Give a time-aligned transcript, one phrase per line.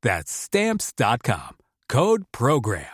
[0.00, 1.56] That's Stamps.com.
[1.88, 2.84] Code Program.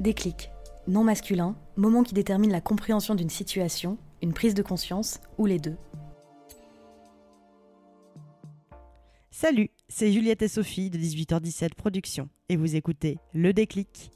[0.00, 0.48] Déclic.
[0.88, 5.58] Non masculin, moment qui détermine la compréhension d'une situation, une prise de conscience ou les
[5.58, 5.76] deux.
[9.30, 14.12] Salut, c'est Juliette et Sophie de 18h17 Productions et vous écoutez Le Déclic.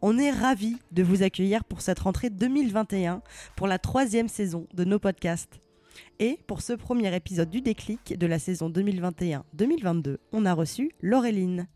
[0.00, 3.20] On est ravis de vous accueillir pour cette rentrée 2021
[3.56, 5.58] pour la troisième saison de nos podcasts.
[6.18, 11.68] Et pour ce premier épisode du déclic de la saison 2021-2022, on a reçu Laureline.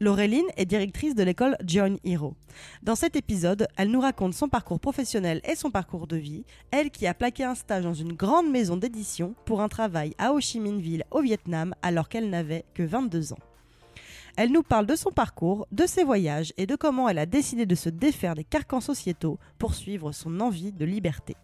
[0.00, 2.36] Laureline est directrice de l'école Join Hero.
[2.84, 6.90] Dans cet épisode, elle nous raconte son parcours professionnel et son parcours de vie, elle
[6.90, 10.40] qui a plaqué un stage dans une grande maison d'édition pour un travail à Ho
[10.40, 13.38] Chi Minh Ville au Vietnam alors qu'elle n'avait que 22 ans.
[14.36, 17.66] Elle nous parle de son parcours, de ses voyages et de comment elle a décidé
[17.66, 21.34] de se défaire des carcans sociétaux pour suivre son envie de liberté.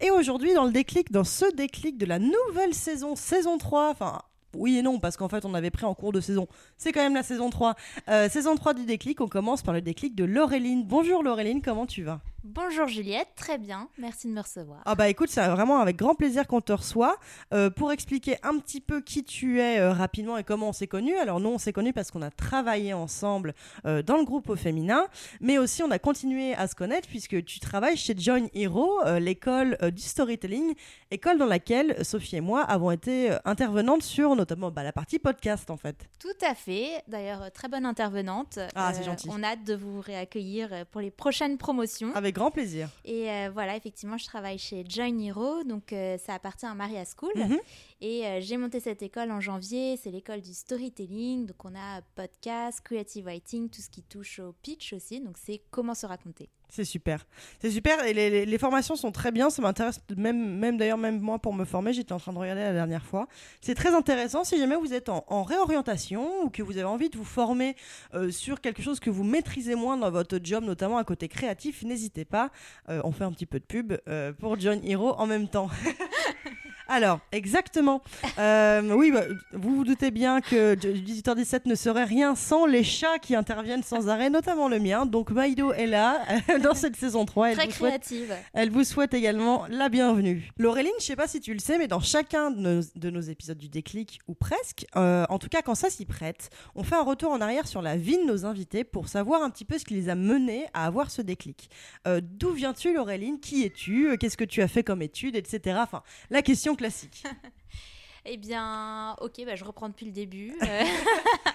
[0.00, 4.22] Et aujourd'hui, dans le déclic, dans ce déclic de la nouvelle saison, saison 3, enfin
[4.54, 6.46] oui et non, parce qu'en fait, on avait pris en cours de saison.
[6.76, 7.74] C'est quand même la saison 3.
[8.08, 10.84] Euh, saison 3 du déclic, on commence par le déclic de Laureline.
[10.84, 12.20] Bonjour Laureline, comment tu vas?
[12.44, 14.80] Bonjour Juliette, très bien, merci de me recevoir.
[14.84, 17.16] Ah bah écoute, c'est vraiment avec grand plaisir qu'on te reçoit.
[17.52, 20.86] Euh, pour expliquer un petit peu qui tu es euh, rapidement et comment on s'est
[20.86, 21.16] connus.
[21.16, 23.54] Alors nous, on s'est connus parce qu'on a travaillé ensemble
[23.86, 25.08] euh, dans le groupe au féminin,
[25.40, 29.76] mais aussi on a continué à se connaître puisque tu travailles chez Join Hero, l'école
[29.92, 30.74] du storytelling,
[31.10, 35.70] école dans laquelle Sophie et moi avons été intervenantes sur notamment bah, la partie podcast
[35.70, 36.08] en fait.
[36.20, 38.60] Tout à fait, d'ailleurs très bonne intervenante.
[38.76, 39.28] Ah c'est gentil.
[39.28, 42.14] On a hâte de vous réaccueillir pour les prochaines promotions.
[42.14, 42.88] Avec grand plaisir.
[43.04, 47.04] Et euh, voilà, effectivement, je travaille chez Join Hero, donc euh, ça appartient à Maria
[47.04, 47.32] School.
[47.34, 47.58] Mhm.
[48.00, 52.02] Et euh, j'ai monté cette école en janvier, c'est l'école du storytelling, donc on a
[52.14, 56.48] podcast, creative writing, tout ce qui touche au pitch aussi, donc c'est comment se raconter.
[56.70, 57.26] C'est super.
[57.60, 59.50] C'est super et les, formations sont très bien.
[59.50, 62.62] Ça m'intéresse même, même d'ailleurs, même moi pour me former, j'étais en train de regarder
[62.62, 63.26] la dernière fois.
[63.60, 67.08] C'est très intéressant si jamais vous êtes en, en réorientation ou que vous avez envie
[67.08, 67.74] de vous former
[68.14, 71.82] euh, sur quelque chose que vous maîtrisez moins dans votre job, notamment à côté créatif,
[71.82, 72.50] n'hésitez pas.
[72.88, 75.70] Euh, on fait un petit peu de pub euh, pour John Hero en même temps.
[76.88, 78.02] Alors, exactement.
[78.38, 83.18] Euh, oui, bah, vous vous doutez bien que 18h17 ne serait rien sans les chats
[83.20, 85.06] qui interviennent sans arrêt, notamment le mien.
[85.06, 86.20] Donc, Maïdo est là
[86.62, 87.50] dans cette saison 3.
[87.50, 88.32] Elle Très vous souhaite créative.
[88.52, 90.50] elle vous souhaite également la bienvenue.
[90.56, 93.20] Laureline, je sais pas si tu le sais, mais dans chacun de nos, de nos
[93.20, 96.96] épisodes du déclic, ou presque, euh, en tout cas quand ça s'y prête, on fait
[96.96, 99.78] un retour en arrière sur la vie de nos invités pour savoir un petit peu
[99.78, 101.70] ce qui les a menés à avoir ce déclic.
[102.06, 103.40] Euh, D'où viens-tu, Laureline?
[103.40, 104.16] Qui es-tu?
[104.18, 105.78] Qu'est-ce que tu as fait comme études, etc.
[105.82, 107.24] Enfin, la question classique.
[108.30, 110.54] Eh bien, ok, bah, je reprends depuis le début.
[110.62, 110.84] Euh,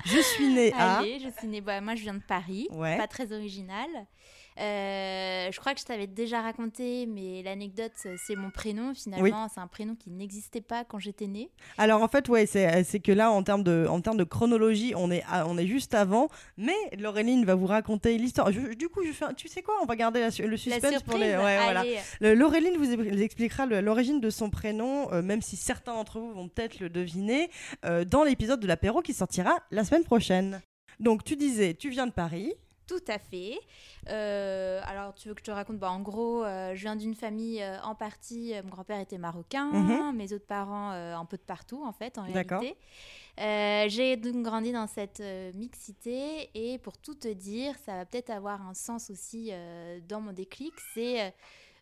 [0.05, 0.97] Je suis née à...
[0.99, 1.61] Allez, je suis née.
[1.61, 2.67] bah, moi, je viens de Paris.
[2.71, 2.97] Ouais.
[2.97, 3.87] Pas très original.
[4.59, 8.93] Euh, je crois que je t'avais déjà raconté, mais l'anecdote, c'est mon prénom.
[8.93, 11.49] Finalement, c'est un prénom qui n'existait pas quand j'étais née.
[11.77, 15.11] Alors en fait, ouais, c'est que là, en termes de, en termes de chronologie, on
[15.11, 16.29] est, à- on est juste avant.
[16.57, 18.51] Mais Laureline va vous raconter l'histoire.
[18.51, 19.75] Du coup, je fais, un- tu sais quoi?
[19.81, 21.29] On va garder la le La suspense surprise, pour les.
[21.35, 21.81] Ouais, voilà.
[21.81, 21.97] allez.
[22.21, 22.91] Le- Laureline vous
[23.21, 27.49] expliquera l'origine de son prénom, euh, même si certains d'entre vous vont peut-être le deviner,
[27.85, 30.61] euh, dans l'épisode de l'apéro qui sortira la semaine prochaine.
[30.99, 32.53] Donc tu disais, tu viens de Paris.
[32.87, 33.57] Tout à fait.
[34.09, 37.15] Euh, alors, tu veux que je te raconte bah, En gros, euh, je viens d'une
[37.15, 38.53] famille euh, en partie.
[38.63, 40.15] mon grand-père était marocain, Mhm.
[40.15, 42.75] mes autres parents un peu de partout, en fait, en réalité.
[43.89, 45.23] J'ai donc grandi dans cette
[45.55, 46.49] mixité.
[46.53, 49.51] Et pour tout te dire, ça va peut-être avoir un sens aussi
[50.07, 50.73] dans mon déclic.
[50.93, 51.33] C'est.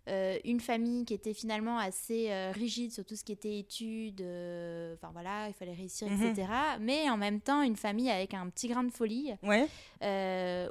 [0.08, 4.22] Euh, une famille qui était finalement assez euh, rigide sur tout ce qui était études,
[4.22, 6.24] euh, enfin voilà, il fallait réussir, Mhm.
[6.24, 6.48] etc.
[6.80, 9.68] Mais en même temps, une famille avec un petit grain de folie, Ouais.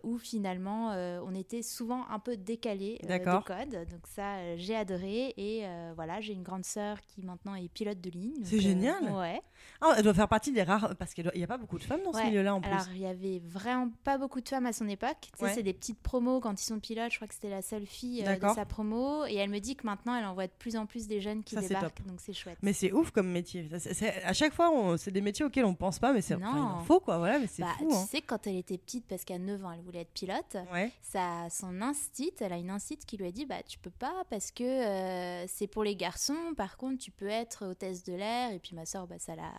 [0.02, 0.88] où finalement
[1.24, 3.86] on était souvent un peu décalé des codes.
[3.90, 5.34] Donc ça, j'ai adoré.
[5.36, 8.42] Et voilà, j'ai une grande sœur qui maintenant est pilote de ligne.
[8.44, 9.02] C'est génial.
[9.12, 9.40] ouais.
[9.82, 10.96] Ah, elle doit faire partie des rares.
[10.98, 12.70] Parce qu'il n'y a pas beaucoup de femmes dans ce milieu-là en plus.
[12.70, 15.16] Alors, il y avait vraiment pas beaucoup de femmes à son époque.
[15.22, 15.52] Tu sais, Ouais.
[15.54, 17.10] c'est des petites promos quand ils sont pilotes.
[17.12, 19.19] Je crois que c'était la seule fille de sa promo.
[19.26, 21.54] Et elle me dit que maintenant, elle envoie de plus en plus des jeunes qui
[21.54, 22.04] Ça, débarquent.
[22.06, 22.58] Donc, c'est chouette.
[22.62, 23.68] Mais c'est ouf comme métier.
[23.78, 27.00] C'est- à chaque fois, c'est des métiers auxquels on pense pas, mais c'est enfin, faut
[27.00, 27.18] quoi.
[27.18, 27.88] Voilà, mais c'est Bah, fou.
[27.90, 28.06] tu hein.
[28.10, 30.90] sais, quand elle était petite, parce qu'à 9 ans, elle voulait être pilote, Ouais.
[31.02, 34.24] ça, son instit, elle a une instit qui lui a dit bah tu peux pas
[34.30, 36.54] parce que euh, c'est pour les garçons.
[36.56, 38.52] Par contre, tu peux être hôtesse de l'air.
[38.52, 39.50] Et puis ma soeur, bah ça l'a.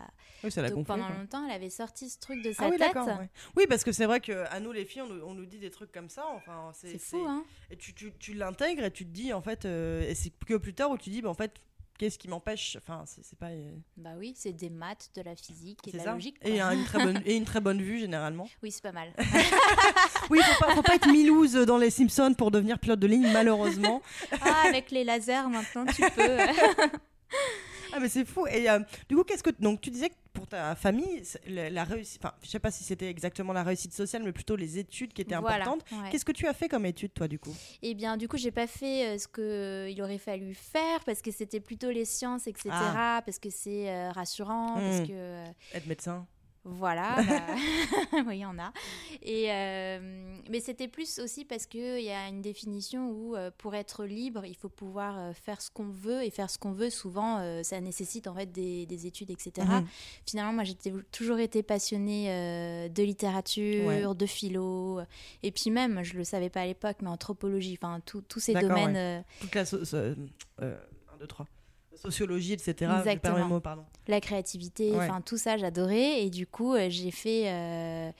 [0.44, 1.16] Oui, ça Donc pendant quoi.
[1.16, 2.94] longtemps, elle avait sorti ce truc de sa Ah oui, tête.
[2.94, 3.28] ouais.
[3.56, 5.58] Oui, parce que c'est vrai que à nous les filles, on nous, on nous dit
[5.58, 6.24] des trucs comme ça.
[6.34, 9.51] Enfin, C'est fou, hein Et tu, tu, tu l'intègres et tu te dis en fait,
[9.64, 11.52] euh, et c'est que plus tard où tu dis, bah, en fait,
[11.98, 12.76] qu'est-ce qui m'empêche?
[12.80, 13.50] Enfin, c'est pas.
[13.50, 16.12] euh, Bah oui, c'est des maths, de la physique et de la ça.
[16.14, 16.36] logique.
[16.42, 16.74] Et, quoi.
[16.74, 18.48] une très bonne, et une très bonne vue généralement.
[18.62, 19.12] Oui, c'est pas mal.
[20.30, 23.28] Oui, faut pas, faut pas être Milouz dans les Simpsons pour devenir pilote de ligne,
[23.32, 24.00] malheureusement.
[24.40, 26.38] Ah, avec les lasers, maintenant, tu peux.
[27.94, 28.46] Ah mais c'est fou.
[28.46, 28.78] Et euh,
[29.08, 32.34] du coup, qu'est-ce que donc tu disais que pour ta famille, la, la réussite, enfin,
[32.42, 35.36] je sais pas si c'était exactement la réussite sociale, mais plutôt les études qui étaient
[35.36, 35.84] Voilà, importantes.
[35.92, 36.10] ouais.
[36.10, 37.54] Qu'est-ce que tu as fait comme études toi du coup?
[37.82, 41.30] Eh bien, du coup, j'ai pas fait euh, ce qu'il aurait fallu faire parce que
[41.30, 42.70] c'était plutôt les sciences, etc.
[42.72, 43.22] Ah.
[43.24, 45.06] Parce que c'est euh, rassurant, parce Mm.
[45.06, 45.44] que euh,
[45.74, 46.26] Être médecin.
[46.64, 48.72] Voilà, bah, oui, il y en a.
[49.22, 53.50] Et euh, mais c'était plus aussi parce que il y a une définition où euh,
[53.58, 56.72] pour être libre, il faut pouvoir euh, faire ce qu'on veut et faire ce qu'on
[56.72, 56.90] veut.
[56.90, 59.66] Souvent, ça nécessite en fait des, des études, etc.
[59.68, 59.86] Mhm.
[60.26, 60.76] Finalement, moi, j'ai
[61.10, 64.02] toujours été passionnée de littérature, Ouais.
[64.14, 65.00] de philo,
[65.42, 68.94] et puis même, je le savais pas à l'époque, mais anthropologie, enfin, tous ces domaines.
[68.94, 69.24] ouais.
[69.40, 70.14] Toute la so- so- euh,
[70.60, 71.46] un, deux, trois.
[71.96, 72.90] Sociologie, etc.
[72.98, 73.60] Exactement.
[73.60, 73.84] pardon.
[74.08, 74.98] la créativité, Ouais.
[75.08, 78.10] enfin tout ça j'adorais et du coup euh, j'ai fait euh,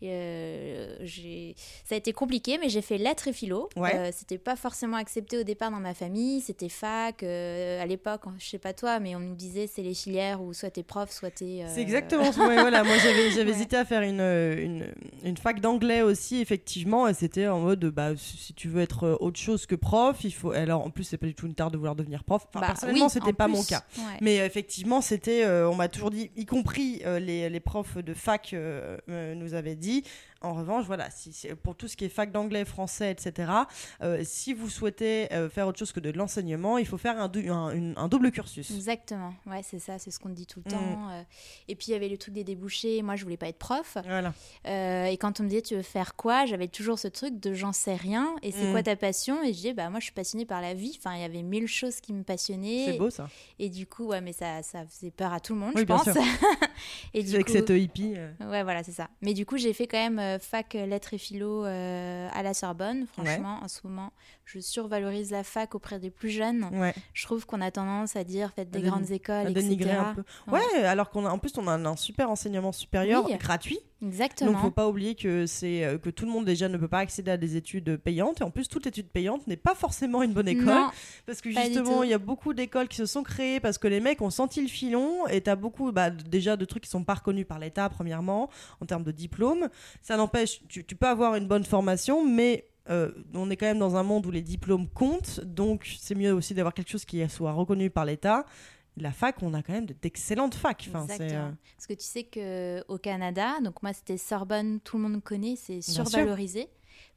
[0.00, 1.54] j'ai-
[1.84, 3.94] ça a été compliqué mais j'ai fait lettres et philo Ouais.
[3.94, 8.22] Euh, c'était pas forcément accepté au départ dans ma famille c'était fac euh, à l'époque
[8.38, 11.10] je sais pas toi mais on nous disait c'est les filières où soit t'es prof
[11.10, 12.46] soit t'es euh, C'est exactement ça.
[12.46, 12.82] Ouais, voilà.
[12.84, 13.50] Moi, j'avais, Ouais.
[13.50, 14.86] hésité à faire une, euh, une,
[15.24, 17.06] une fac d'anglais aussi, effectivement.
[17.08, 20.32] Et c'était en mode, bah, si tu veux être euh, autre chose que prof, il
[20.32, 20.50] faut.
[20.52, 22.46] Alors, en plus, c'est pas du tout une tare de vouloir devenir prof.
[22.48, 23.82] Enfin, bah, personnellement, oui, c'était pas plus, mon cas.
[23.98, 24.02] ouais.
[24.20, 27.98] Mais euh, effectivement, c'était, euh, on m'a toujours dit, y compris euh, les, les profs
[27.98, 30.04] de fac euh, euh, nous avaient dit, Merci
[30.40, 31.32] en revanche, voilà, si,
[31.62, 33.50] pour tout ce qui est fac d'anglais, français, etc.,
[34.02, 37.28] euh, si vous souhaitez euh, faire autre chose que de l'enseignement, il faut faire un,
[37.28, 38.70] dou- un- une- un double cursus.
[38.70, 40.74] Exactement, ouais, c'est ça, c'est ce qu'on dit tout le Mm.
[40.74, 41.10] temps.
[41.10, 41.22] euh.
[41.68, 43.02] Et puis il y avait le truc des débouchés.
[43.02, 43.96] Moi, je voulais pas être prof.
[44.04, 44.32] Voilà.
[45.10, 47.72] Et quand on me disait tu veux faire quoi, j'avais toujours ce truc de j'en
[47.72, 48.34] sais rien.
[48.42, 48.72] Et c'est Mm.
[48.72, 50.94] quoi ta passion Et je disais bah moi je suis passionnée par la vie.
[50.98, 52.86] Enfin il y avait mille choses qui me passionnaient.
[52.92, 53.28] C'est beau ça.
[53.58, 55.86] Et du coup ouais mais ça ça faisait peur à tout le monde Oui, je
[55.86, 56.04] bien pense.
[56.12, 56.14] sûr.
[57.14, 58.14] et du Avec coup cette hippie.
[58.40, 59.08] ouais voilà c'est ça.
[59.22, 62.54] Mais du coup j'ai fait quand même fac euh, lettres et philo euh, à la
[62.54, 63.06] Sorbonne.
[63.06, 64.12] Franchement en ce moment
[64.50, 66.68] je survalorise la fac auprès des plus jeunes.
[66.72, 66.94] Ouais.
[67.12, 69.60] Je trouve qu'on a tendance à dire faites des À grandes écoles etc.
[69.60, 70.24] dénigrer un peu.
[70.50, 70.60] Ouais.
[70.74, 73.36] Ouais, alors qu'on a en plus on a un, un super enseignement supérieur Oui.
[73.36, 73.78] gratuit.
[74.00, 74.52] Exactement.
[74.52, 77.00] Donc faut pas oublier que c'est euh, que tout le monde déjà ne peut pas
[77.00, 80.32] accéder à des études payantes et en plus toute étude payante n'est pas forcément une
[80.32, 80.90] bonne école Non,
[81.26, 84.00] parce que justement il y a beaucoup d'écoles qui se sont créées parce que les
[84.00, 87.14] mecs ont senti le filon et t'as beaucoup bah, déjà de trucs qui sont pas
[87.14, 88.48] reconnus par l'État premièrement
[88.80, 89.68] en termes de diplôme.
[90.00, 93.78] Ça n'empêche tu, tu peux avoir une bonne formation mais euh, on est quand même
[93.78, 97.26] dans un monde où les diplômes comptent, donc c'est mieux aussi d'avoir quelque chose qui
[97.28, 98.44] soit reconnu par l'État.
[98.96, 100.86] La fac, on a quand même de- d'excellentes facs.
[100.88, 101.46] Enfin, c'est, Exactement.
[101.48, 105.22] euh, Parce que tu sais que au Canada, donc moi c'était Sorbonne, tout le monde
[105.22, 106.68] connaît, c'est survalorisé.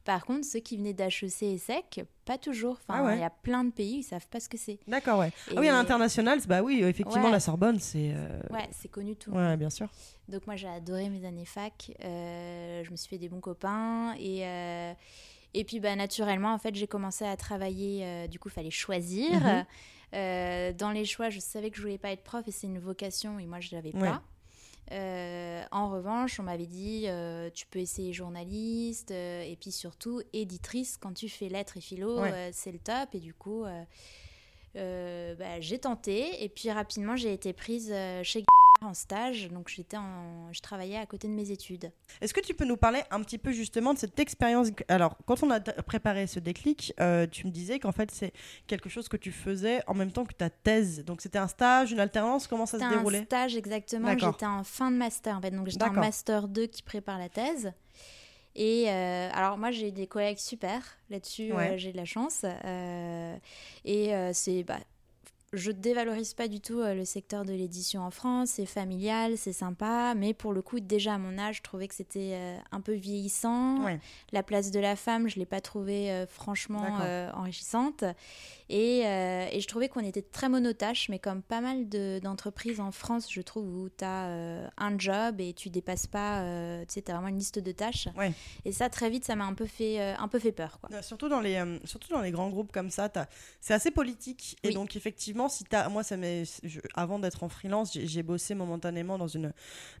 [0.04, 2.72] Par contre, ceux qui venaient d'HEC et SEC, pas toujours.
[2.80, 3.16] Enfin, Ah ouais.
[3.18, 4.78] il y a plein de pays, ils savent pas ce que c'est.
[4.88, 5.28] D'accord, ouais.
[5.50, 7.30] Et- Ah oui, à l'international, bah oui, effectivement, Ouais.
[7.32, 8.12] la Sorbonne, c'est.
[8.14, 9.46] euh, Ouais, c'est connu tout le monde.
[9.46, 9.88] Ouais, bien sûr.
[10.28, 11.90] Donc moi j'ai adoré mes années fac.
[12.04, 14.92] Euh, je me suis fait des bons copains et euh,
[15.54, 18.00] et puis bah naturellement en fait j'ai commencé à travailler.
[18.04, 19.40] euh, du coup il fallait choisir.
[19.40, 19.66] Mhm.
[20.14, 22.78] Euh, dans les choix je savais que je voulais pas être prof et c'est une
[22.78, 24.08] vocation et moi je l'avais Ouais.
[24.08, 24.22] pas.
[24.90, 30.20] Euh, en revanche, on m'avait dit euh, tu peux essayer journaliste euh, et puis surtout
[30.34, 32.50] éditrice quand tu fais lettres et philo, Ouais.
[32.52, 33.08] c'est le top.
[33.14, 33.64] Et du coup,
[34.74, 38.44] bah, j'ai tenté et puis rapidement j'ai été prise chez
[38.84, 41.92] en stage, donc j'étais en, je travaillais à côté de mes études.
[42.20, 45.42] Est-ce que tu peux nous parler un petit peu justement de cette expérience Alors, quand
[45.42, 48.32] on a préparé ce déclic, euh, tu me disais qu'en fait, c'est
[48.66, 51.04] quelque chose que tu faisais en même temps que ta thèse.
[51.04, 53.24] Donc, c'était un stage, une alternance Comment ça se C'était un déroulait?
[53.24, 54.16] stage exactement.
[54.18, 57.28] J'étais en fin de master en fait, donc j'étais en master 2 qui prépare la
[57.28, 57.72] thèse.
[58.54, 62.44] Et alors moi j'ai des collègues super là-dessus, j'ai de la chance.
[63.84, 64.78] et c'est bah,
[65.52, 69.52] je dévalorise pas du tout euh, le secteur de l'édition en France, c'est familial, c'est
[69.52, 72.80] sympa, mais pour le coup, déjà à mon âge, je trouvais que c'était euh, un
[72.80, 73.80] peu vieillissant.
[74.32, 76.98] La place de la femme, je l'ai pas trouvée euh, franchement
[77.34, 78.04] enrichissante.
[78.70, 81.88] Et, je trouvais qu'on était très monotache, mais comme pas mal
[82.20, 86.40] d'entreprises en France, je trouve, où tu as un job et tu dépasses pas,
[86.86, 88.08] tu sais, tu as vraiment une liste de tâches.
[88.64, 90.78] Et ça, très vite, ça m'a un, peu fait, un peu fait peur.
[90.80, 91.02] Quoi.
[91.02, 93.10] Surtout, dans les, surtout dans les grands groupes comme ça,
[93.60, 94.56] c'est assez politique.
[94.62, 96.16] Et donc, effectivement, si as, moi, ça
[96.94, 99.52] avant d'être en freelance, j'ai bossé momentanément dans une,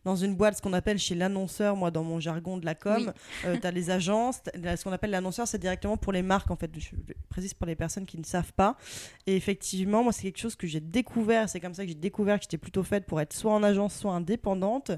[0.04, 3.12] dans une boîte, ce qu'on appelle chez l'annonceur, moi, dans mon jargon de la com.
[3.44, 6.56] Euh, tu as les agences, ce qu'on appelle l'annonceur, c'est directement pour les marques, en
[6.56, 6.70] fait.
[6.78, 6.90] Je,
[7.28, 8.76] précise pour les personnes qui ne savent pas.
[9.26, 11.48] Et effectivement, moi, c'est quelque chose que j'ai découvert.
[11.48, 13.94] C'est comme ça que j'ai découvert que j'étais plutôt faite pour être soit en agence,
[13.94, 14.90] soit indépendante.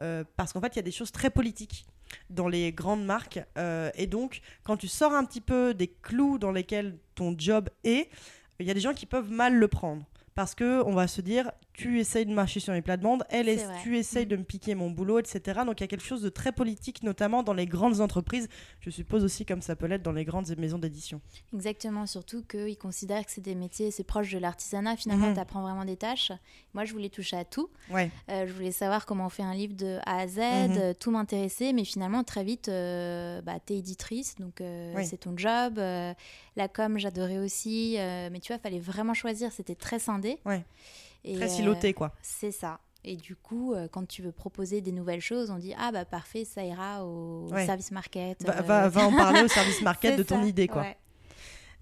[0.00, 1.86] Euh, parce qu'en fait, il y a des choses très politiques
[2.30, 3.40] dans les grandes marques.
[3.58, 7.68] Euh, et donc, quand tu sors un petit peu des clous dans lesquels ton job
[7.84, 8.08] est,
[8.62, 10.04] il y a des gens qui peuvent mal le prendre.
[10.34, 13.66] Parce que on va se dire, tu essayes de marcher sur les plates-bandes, elle est,
[13.82, 15.60] tu essayes de me piquer mon boulot, etc.
[15.64, 18.48] Donc il y a quelque chose de très politique, notamment dans les grandes entreprises.
[18.80, 21.20] Je suppose aussi comme ça peut l'être dans les grandes maisons d'édition.
[21.54, 24.96] Exactement, surtout qu'ils considèrent que c'est des métiers, c'est proche de l'artisanat.
[24.96, 25.34] Finalement, mhm.
[25.34, 26.32] tu apprends vraiment des tâches.
[26.74, 27.70] Moi, je voulais toucher à tout.
[27.90, 28.10] Ouais.
[28.28, 30.42] Euh, je voulais savoir comment on fait un livre de A à Z, mhm.
[30.42, 34.62] euh, tout m'intéressait, mais finalement, très vite, euh, bah, tu es éditrice, donc
[35.04, 35.76] c'est ton job.
[35.76, 40.38] la com, j'adorais aussi, mais tu vois, il fallait vraiment choisir, c'était très scindé.
[40.44, 40.62] Ouais.
[41.24, 42.12] Très siloté, euh, quoi.
[42.22, 42.80] C'est ça.
[43.04, 46.04] Et du coup, euh, quand tu veux proposer des nouvelles choses, on dit ah bah
[46.04, 48.44] parfait, ça ira au service market.
[48.44, 50.86] Va, va, va, en parler au service market de ton idée, quoi.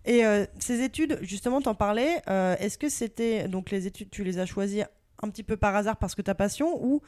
[0.06, 2.22] Et euh, ces études, justement, t'en parlais.
[2.26, 4.82] Est-ce que c'était donc les études, tu les as choisies
[5.22, 7.02] un petit peu par hasard parce que ta passion ou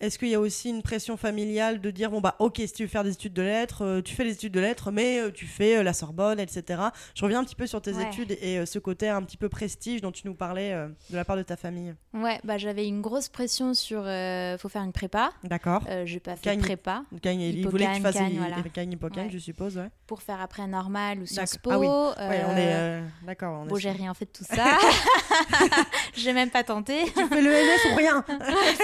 [0.00, 2.82] est-ce qu'il y a aussi une pression familiale de dire bon bah ok si tu
[2.82, 5.30] veux faire des études de lettres, euh, tu fais les études de lettres, mais euh,
[5.30, 6.82] tu fais euh, la Sorbonne, etc.
[7.14, 10.00] Je reviens un petit peu sur tes études et ce côté un petit peu prestige
[10.00, 10.72] dont tu nous parlais
[11.10, 11.94] de la part de ta famille.
[12.14, 14.02] Ouais, bah j'avais une grosse pression sur
[14.58, 15.32] faut faire une prépa.
[15.44, 15.82] D'accord.
[16.04, 17.02] j'ai pas fait de prépa.
[17.22, 19.28] Cagne, il voulait que tu fasses une voilà.
[19.30, 19.88] je suppose, ouais.
[20.06, 21.70] Pour faire après normal ou Sciences Po.
[21.70, 21.86] Ah oui.
[21.88, 23.64] on est d'accord.
[23.66, 24.78] Bon, j'ai rien fait de tout ça.
[26.16, 27.04] j'ai même pas tenté.
[27.04, 28.24] Tu fais le NS ou rien.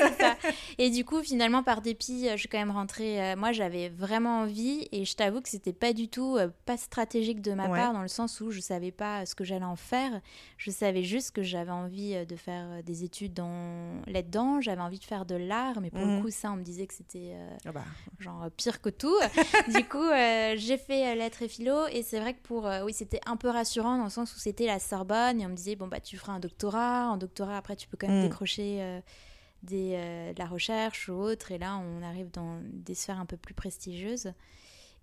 [0.78, 3.21] Et du du coup, finalement, par dépit, euh, je suis quand même rentrée.
[3.21, 6.77] Euh, moi, j'avais vraiment envie et je t'avoue que c'était pas du tout euh, pas
[6.77, 9.75] stratégique de ma part dans le sens où je savais pas ce que j'allais en
[9.75, 10.21] faire.
[10.59, 14.61] Je savais juste que j'avais envie de faire des études dans là-dedans.
[14.61, 16.23] J'avais envie de faire de l'art, mais pour le mhm.
[16.23, 17.83] coup, ça, on me disait que c'était ah bah.
[18.21, 19.19] genre pire que tout.
[19.75, 20.09] du coup,
[20.55, 23.99] j'ai fait lettres et philo et c'est vrai que pour oui, c'était un peu rassurant
[23.99, 26.35] dans le sens où c'était la Sorbonne et on me disait bon bah tu feras
[26.35, 27.11] un doctorat.
[27.11, 28.29] En doctorat, après, tu peux quand même mhm.
[28.29, 29.03] décrocher
[29.62, 31.52] des, euh, de la recherche ou autre.
[31.52, 34.33] Et là, on arrive dans des sphères un peu plus prestigieuses.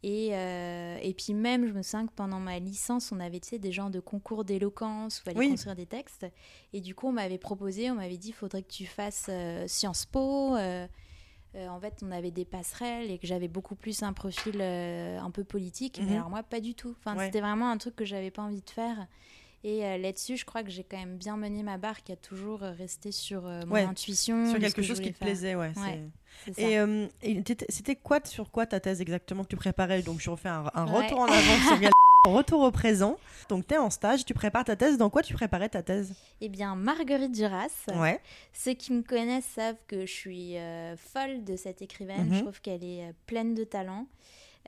[0.01, 3.71] Et, euh, et puis même, je me souviens que pendant ma licence, on avait des
[3.71, 6.25] genres de concours d'éloquence où il fallait construire des textes.
[6.71, 9.67] Et du coup, on m'avait proposé, on m'avait dit, il faudrait que tu fasses euh,
[9.67, 10.55] Sciences Po.
[10.55, 15.43] en fait, on avait des passerelles et que j'avais beaucoup plus un profil un peu
[15.43, 15.99] politique.
[15.99, 16.15] Mais mhm.
[16.15, 16.95] alors moi, pas du tout.
[16.99, 19.05] Enfin, C'était vraiment un truc que j'avais pas envie de faire.
[19.63, 22.63] Et euh, là-dessus, je crois que j'ai quand même bien mené ma barque a toujours
[22.63, 24.49] euh, resté sur euh, mon intuition.
[24.49, 25.73] Sur quelque chose qui te plaisait, ouais.
[26.57, 30.01] et, c'était quoi, sur quoi ta thèse exactement que tu préparais?
[30.01, 31.89] Donc, je refais un, retour en avant sur
[32.25, 33.17] Retour au présent.
[33.47, 34.97] Donc, tu es en stage, tu prépares ta thèse.
[34.97, 36.13] Dans quoi tu préparais ta thèse?
[36.41, 37.71] Eh bien, Marguerite Duras.
[37.95, 38.19] Ouais.
[38.51, 40.55] Ceux qui me connaissent savent que je suis
[40.97, 42.27] folle de cette écrivaine.
[42.29, 42.41] Je mhm.
[42.41, 44.05] trouve qu'elle est pleine de talent.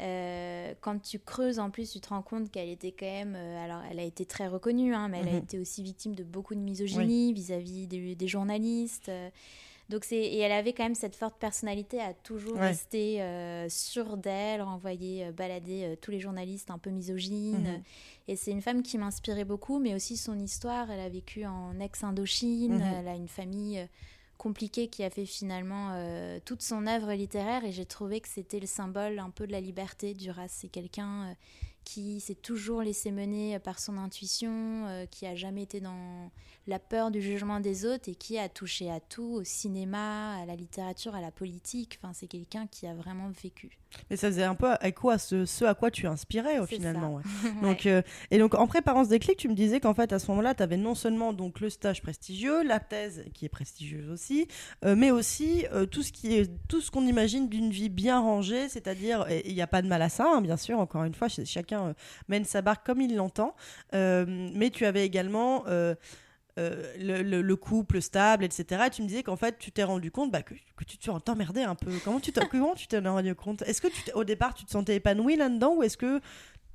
[0.02, 3.36] Euh, quand tu creuses en plus, tu te rends compte qu'elle était quand même.
[3.38, 5.44] Euh, alors, elle a été très reconnue, hein, mais elle a mhm.
[5.44, 9.10] été aussi victime de beaucoup de misogynie vis-à-vis des, journalistes.
[9.10, 9.30] Euh.
[9.90, 13.22] donc c'est et elle avait quand même cette forte personnalité à toujours rester
[13.70, 17.64] sûre d'elle, renvoyer, balader tous les journalistes un peu misogynes.
[17.64, 17.84] Mhm.
[18.28, 20.90] Et c'est une femme qui m'inspirait beaucoup, mais aussi son histoire.
[20.90, 22.94] Elle a vécu en ex-Indochine, mhm.
[23.00, 23.86] elle a une famille
[24.42, 28.60] compliqué qui a fait finalement euh, toute son œuvre littéraire et j'ai trouvé que c'était
[28.60, 30.16] le symbole un peu de la liberté.
[30.16, 31.34] Duras, c'est quelqu'un euh,
[31.84, 36.32] qui s'est toujours laissé mener par son intuition, euh, qui a jamais été dans
[36.68, 40.46] la peur du jugement des autres et qui a touché à tout, au cinéma, à
[40.46, 42.00] la littérature, à la politique.
[42.02, 43.78] Enfin, c'est quelqu'un qui a vraiment vécu.
[44.10, 47.20] Mais ça faisait un peu écho à ce, ce à quoi tu inspirais au finalement.
[47.62, 50.28] donc, euh, et donc en préparant ce déclic, tu me disais qu'en fait à ce
[50.32, 54.48] moment-là, tu avais non seulement donc le stage prestigieux, la thèse qui est prestigieuse aussi,
[54.86, 58.70] euh, mais aussi tout ce qui est tout ce qu'on imagine d'une vie bien rangée,
[58.70, 60.80] c'est-à-dire il n'y a pas de mal à ça, hein, bien sûr.
[60.80, 61.28] Encore une fois,
[61.72, 61.94] chacun euh,
[62.28, 63.56] mène sa barque comme il l'entend.
[63.94, 65.96] Euh, mais tu avais également euh,
[66.58, 68.84] le, le, couple stable, etc.
[68.88, 71.64] Et tu me disais qu'en fait, tu t'es rendu compte bah, que, que, tu t'emmerdais
[71.64, 71.92] un peu.
[72.04, 73.62] Comment tu t'es rendu compte?
[73.64, 76.22] Est-ce que tu au départ, tu te sentais épanoui là-dedans ou est-ce que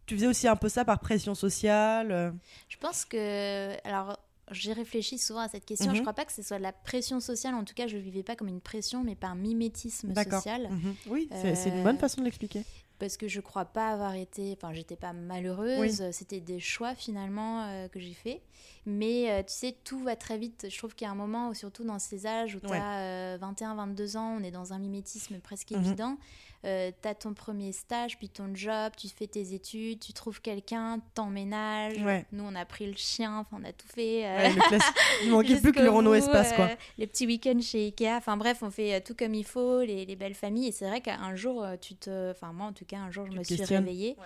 [0.06, 2.34] tu faisais aussi un peu ça par pression sociale?
[2.68, 3.76] Je pense que.
[3.86, 4.18] Alors,
[4.52, 5.90] j'ai réfléchi souvent à cette question.
[5.90, 6.04] Je Je mhm.
[6.04, 7.54] crois pas que ce soit de la pression sociale.
[7.54, 10.68] En tout cas, je ne vivais pas comme une pression, mais par mimétisme social.
[10.70, 10.94] Mhm.
[11.08, 12.62] Oui, c'est une bonne façon de l'expliquer
[12.98, 17.64] parce que je crois pas avoir été, enfin j'étais pas malheureuse, c'était des choix finalement
[17.64, 18.42] euh, que j'ai fait.
[18.86, 20.66] Mais euh, tu sais, tout va très vite.
[20.70, 23.36] Je trouve qu'il y a un moment, où, surtout dans ces âges où tu as
[23.38, 25.80] 21, 22 ans, on est dans un mimétisme presque mhm.
[25.80, 26.18] évident.
[26.64, 30.40] Euh, tu as ton premier stage, puis ton job, tu fais tes études, tu trouves
[30.40, 31.98] quelqu'un, t'emménages.
[32.32, 34.26] Nous, on a pris le chien, on a tout fait.
[34.26, 34.48] Euh,
[35.24, 36.66] il manquait plus que le Renault Espace, quoi.
[36.66, 38.16] Euh, les petits week-ends chez Ikea.
[38.16, 40.68] Enfin bref, on fait tout comme il faut, les, belles familles.
[40.68, 42.30] Et c'est vrai qu'un jour, tu te.
[42.30, 44.16] Enfin, moi, en tout cas, un jour, je me suis réveillée.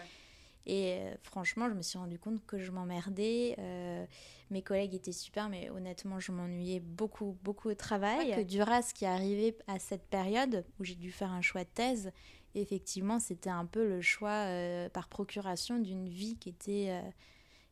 [0.67, 3.57] Et franchement, je me suis rendu compte que je m'emmerdais.
[4.51, 8.35] mes collègues étaient super, mais honnêtement, je m'ennuyais beaucoup, beaucoup au travail.
[8.37, 11.71] Que Duras, qui est arrivé à cette période où j'ai dû faire un choix de
[11.75, 12.13] thèse,
[12.55, 17.01] effectivement, c'était un peu le choix euh, par procuration d'une vie qui était, euh,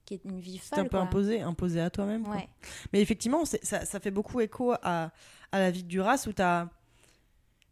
[0.04, 0.80] qui est une vie folle.
[0.80, 2.24] un peu imposé, imposé à toi-même.
[2.92, 5.10] Mais effectivement, ça, ça, fait beaucoup écho à,
[5.52, 6.68] à la vie de Duras où tu as,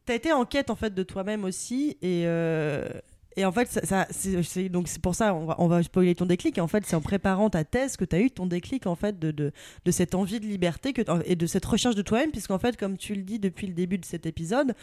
[0.09, 1.97] as, été en quête en fait, de toi-même aussi.
[2.03, 2.25] Et.
[2.27, 2.89] Euh,
[3.37, 6.27] et en fait, ça, c'est donc c'est pour ça on va, on va spoiler ton
[6.27, 6.59] déclic.
[6.59, 8.97] Et en fait, c'est en préparant ta thèse que tu as eu ton déclic en
[8.97, 9.53] fait de, de,
[9.85, 12.97] de, cette envie de liberté que et de cette recherche de toi-même, puisqu'en fait, comme
[12.97, 14.75] tu le dis depuis le début de cet épisode,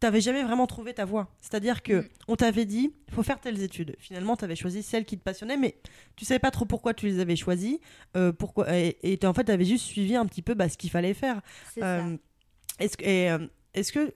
[0.00, 1.28] t'avais jamais vraiment trouvé ta voie.
[1.40, 2.08] C'est-à-dire que mm.
[2.28, 3.96] on t'avait dit, il faut faire telles études.
[3.98, 5.76] Finalement, tu avais choisi celles qui te passionnaient, mais
[6.16, 7.80] tu savais pas trop pourquoi tu les avais choisies.
[8.16, 10.90] Euh, pourquoi, et, en fait, tu avais juste suivi un petit peu bah, ce qu'il
[10.90, 11.40] fallait faire.
[11.78, 12.16] Euh,
[12.78, 14.12] est-ce euh, est-ce que,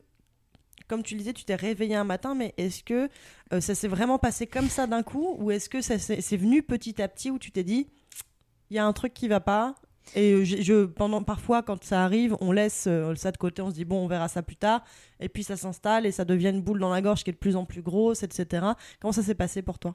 [0.89, 3.09] comme tu le disais, tu t'es réveillé un matin, mais est-ce que
[3.61, 7.03] ça s'est vraiment passé comme ça d'un coup, ou est-ce que ça c'est venu petit
[7.03, 7.89] à petit, où tu t'es dit,
[8.71, 9.75] il y a un truc qui va pas,
[10.15, 13.75] et je, pendant, parfois, quand ça arrive, on laisse euh, ça de côté, on se
[13.75, 14.85] dit bon, on verra ça plus tard.
[15.21, 17.39] Et puis ça s'installe et ça devient une boule dans la gorge qui est de
[17.39, 18.67] plus en plus grosse, etc.
[19.01, 19.95] Comment ça s'est passé pour toi?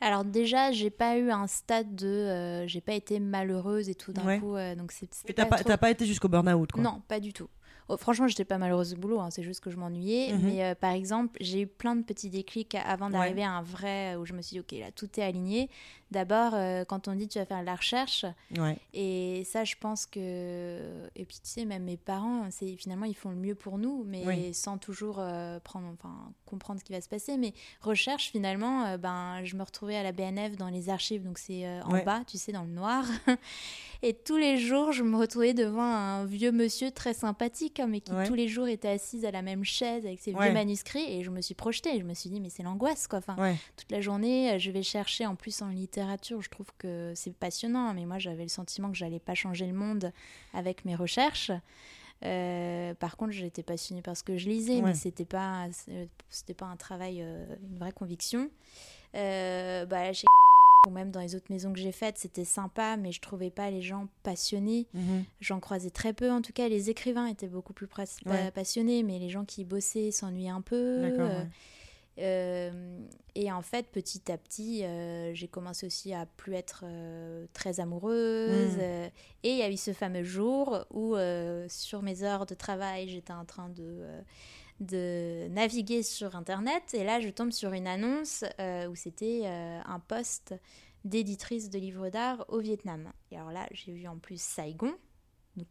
[0.00, 4.12] Alors déjà, j'ai pas eu un stade de, euh, j'ai pas été malheureuse et tout
[4.12, 4.56] d'un coup.
[4.56, 5.10] Euh, donc c'est.
[5.34, 6.82] T'as pas, pas, été jusqu'au burn-out, quoi?
[6.82, 7.48] Non, pas du tout.
[7.88, 10.34] Oh, franchement, j'étais pas malheureuse au boulot, hein, c'est juste que je m'ennuyais.
[10.34, 10.40] Mhm.
[10.42, 14.26] Mais par exemple, j'ai eu plein de petits déclics avant d'arriver à un vrai où
[14.26, 15.70] je me suis dit, ok, là, tout est aligné.
[16.10, 18.24] D'abord, euh, quand on dit tu vas faire de la recherche,
[18.94, 20.78] et ça, je pense que.
[21.14, 24.04] Et puis, tu sais, même mes parents, c'est finalement, ils font le mieux pour nous,
[24.06, 27.36] mais sans toujours euh, prendre, enfin, comprendre ce qui va se passer.
[27.36, 31.38] Mais recherche, finalement, euh, ben, je me retrouvais à la BNF dans les archives, donc
[31.38, 33.04] c'est en bas, tu sais, dans le noir.
[34.02, 38.00] et tous les jours, je me retrouvais devant un vieux monsieur très sympathique, hein, mais
[38.00, 41.22] qui tous les jours était assise à la même chaise avec ses vieux manuscrits, et
[41.22, 41.98] je me suis projetée.
[41.98, 43.18] Je me suis dit, mais c'est l'angoisse, quoi.
[43.18, 43.36] Enfin,
[43.76, 45.97] toute la journée, je vais chercher en plus en littérature
[46.40, 49.72] je trouve que c'est passionnant, mais moi j'avais le sentiment que j'allais pas changer le
[49.72, 50.12] monde
[50.54, 51.50] avec mes recherches.
[52.24, 55.66] Euh, par contre, j'étais passionnée par ce que je lisais, mais c'était pas
[56.28, 58.50] c'était pas un travail, euh, une vraie conviction.
[59.14, 60.26] Euh, bah, chez
[60.86, 63.70] ou même dans les autres maisons que j'ai faites, c'était sympa, mais je trouvais pas
[63.70, 64.86] les gens passionnés.
[64.94, 65.24] Mhm.
[65.40, 66.30] J'en croisais très peu.
[66.30, 67.88] En tout cas, les écrivains étaient beaucoup plus
[68.54, 71.02] passionnés, mais les gens qui bossaient s'ennuyaient un peu.
[72.18, 77.80] Et en fait, petit à petit, euh, j'ai commencé aussi à plus être euh, très
[77.80, 78.76] amoureuse.
[78.76, 79.10] Mm.
[79.44, 81.14] et il y a eu ce fameux jour où,
[81.68, 84.04] sur mes heures de travail, j'étais en train de
[84.80, 88.44] de naviguer sur Internet et là je tombe sur une annonce
[88.88, 90.54] où c'était un poste
[91.04, 93.12] d'éditrice de livres d'art au Vietnam.
[93.32, 94.94] Et alors là j'ai vu en plus Saigon,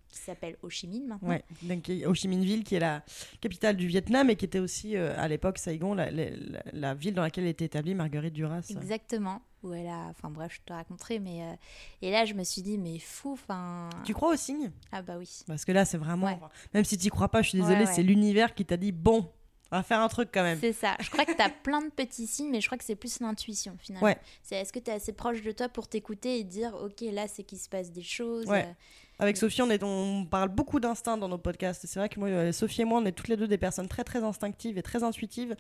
[0.10, 1.30] qui s'appelle Ho Chi Minh maintenant.
[1.30, 3.04] Ouais, donc Ho Chi Minh Ville, qui est la
[3.42, 7.22] capitale du Vietnam et qui était aussi euh, à l'époque Saigon, la, la, ville dans
[7.22, 8.66] laquelle était établie Marguerite Duras.
[8.70, 9.42] Exactement.
[9.64, 11.56] Où elle a, enfin bref, je te raconterai, mais euh,
[12.02, 13.90] et là je me suis dit mais fou, enfin.
[14.04, 14.72] Tu crois au signe?
[14.92, 15.30] Ah bah oui.
[15.48, 16.40] Parce que là c'est vraiment,
[16.74, 19.32] même si tu crois pas, je suis désolée, c'est l'univers qui t'a dit bon,
[19.72, 20.60] on va faire un truc quand même.
[20.60, 20.96] C'est ça.
[21.00, 23.20] Je crois que tu as plein de petits signes, mais je crois que c'est plus
[23.20, 24.08] l'intuition finalement.
[24.08, 24.18] Ouais.
[24.44, 27.28] C'est est-ce que tu es assez proche de toi pour t'écouter et dire ok là
[27.28, 28.46] c'est qu'il se passe des choses.
[28.48, 28.74] Ouais.
[29.20, 31.88] Avec Sophie, on, est, on parle beaucoup d'instinct dans nos podcasts.
[31.88, 33.88] C'est vrai que moi, euh, Sophie et moi, on est toutes les deux des personnes
[33.88, 35.56] très très instinctives et très intuitives.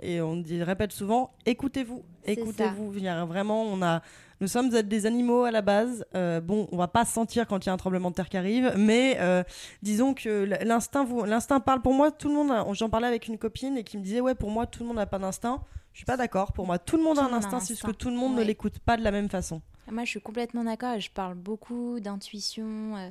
[0.00, 2.92] Et on dit, répète souvent, écoutez-vous, écoutez-vous.
[3.26, 4.02] Vraiment, on a,
[4.40, 6.04] nous sommes des animaux à la base.
[6.14, 8.28] Euh, bon, on va pas se sentir quand il y a un tremblement de terre
[8.28, 9.42] qui arrive, mais euh,
[9.82, 12.12] disons que l'instinct, l'instinct parle pour moi.
[12.12, 14.66] Tout le monde, j'en parlais avec une copine et qui me disait, ouais, pour moi,
[14.66, 15.60] tout le monde n'a pas d'instinct.
[15.92, 16.52] Je suis pas d'accord.
[16.52, 18.44] Pour moi, tout le monde a un instinct, c'est juste que tout le monde ne
[18.44, 19.60] l'écoute pas de la même façon.
[19.90, 20.98] Moi, je suis complètement d'accord.
[21.00, 22.96] Je parle beaucoup d'intuition.
[22.96, 23.10] Euh,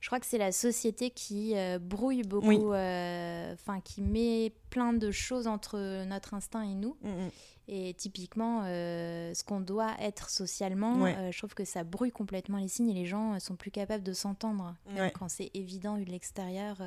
[0.00, 4.92] je crois que c'est la société qui euh, brouille beaucoup, euh, enfin, qui met plein
[4.92, 6.96] de choses entre notre instinct et nous.
[7.02, 7.30] Mm, mm.
[7.72, 11.14] Et typiquement, ce qu'on doit être socialement, Ouais.
[11.30, 14.12] je trouve que ça brouille complètement les signes et les gens sont plus capables de
[14.12, 14.74] s'entendre.
[14.96, 15.12] Ouais.
[15.16, 16.78] Quand c'est évident vu de l'extérieur,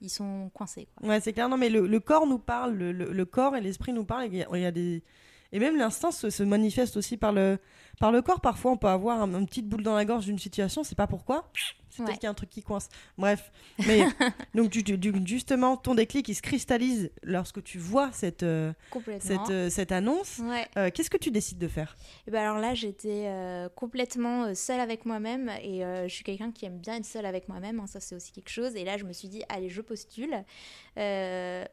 [0.00, 0.88] ils sont coincés.
[0.96, 1.08] Quoi.
[1.10, 1.48] Ouais, c'est clair.
[1.48, 4.24] Non, mais le, le corps nous parle, le, le- le corps et l'esprit nous parlent.
[4.34, 5.04] et y, a- il y a des...
[5.52, 7.58] Et même l'instinct se, se manifeste aussi par le,
[8.00, 8.40] par le corps.
[8.40, 11.06] Parfois, on peut avoir un, une petite boule dans la gorge d'une situation, c'est pas
[11.06, 11.48] pourquoi.
[11.92, 12.06] C'est Ouais.
[12.06, 12.88] peut-être qu'il y a un truc qui coince.
[13.18, 13.50] Bref.
[13.86, 14.00] Mais
[14.54, 18.72] donc, du- du- justement, ton déclic, il se cristallise lorsque tu vois cette, euh,
[19.18, 20.38] cette, euh, cette annonce.
[20.38, 20.66] Ouais.
[20.76, 21.96] Euh, Qu'est-ce que tu décides de faire?
[22.28, 23.28] Et ben alors là, j'étais
[23.74, 27.80] complètement seule avec moi-même et je suis quelqu'un qui aime bien être seule avec moi-même,
[27.80, 28.76] hein, ça c'est aussi quelque chose.
[28.76, 30.44] Et là, je me suis dit, allez, je postule.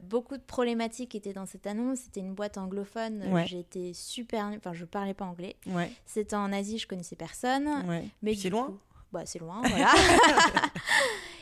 [0.01, 1.99] Beaucoup de problématiques étaient dans cette annonce.
[1.99, 3.23] C'était une boîte anglophone.
[3.31, 3.45] Ouais.
[3.45, 5.55] J'étais super, enfin, je parlais pas anglais.
[6.17, 7.67] C'était en Asie, je connaissais personne.
[7.87, 8.05] ouais.
[8.23, 8.79] Mais c'est loin coup-
[9.11, 9.91] bah, c'est loin, voilà.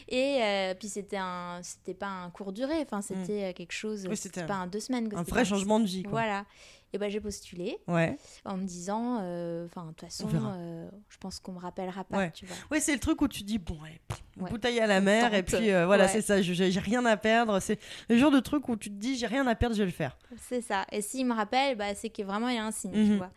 [0.08, 2.80] et euh, puis c'était un, c'était pas un court durée.
[2.82, 4.06] Enfin, c'était euh, quelque chose.
[4.10, 5.10] Oui, c'était pas un deux semaines.
[5.10, 6.04] quoi, Un vrai changement de vie.
[6.04, 6.12] Quoi.
[6.12, 6.46] Voilà.
[6.94, 8.18] Et ben j'ai postulé Ouais.
[8.46, 12.18] en me disant, euh, enfin, de toute façon, euh, je pense qu'on me rappellera pas,
[12.18, 12.32] Ouais.
[12.32, 12.56] tu vois.
[12.72, 14.50] Ouais, c'est le truc où tu dis bon, allez, pff, une Ouais.
[14.50, 16.42] bouteille à la mer et puis euh, voilà, c'est ça.
[16.42, 17.60] J'ai rien à perdre.
[17.60, 19.86] C'est le genre de truc où tu te dis j'ai rien à perdre, je vais
[19.88, 20.18] le faire.
[20.48, 20.86] C'est ça.
[20.92, 23.06] Et s'ils me rappellent, bah, c'est que vraiment il y a un signe, Mhm.
[23.08, 23.32] tu vois.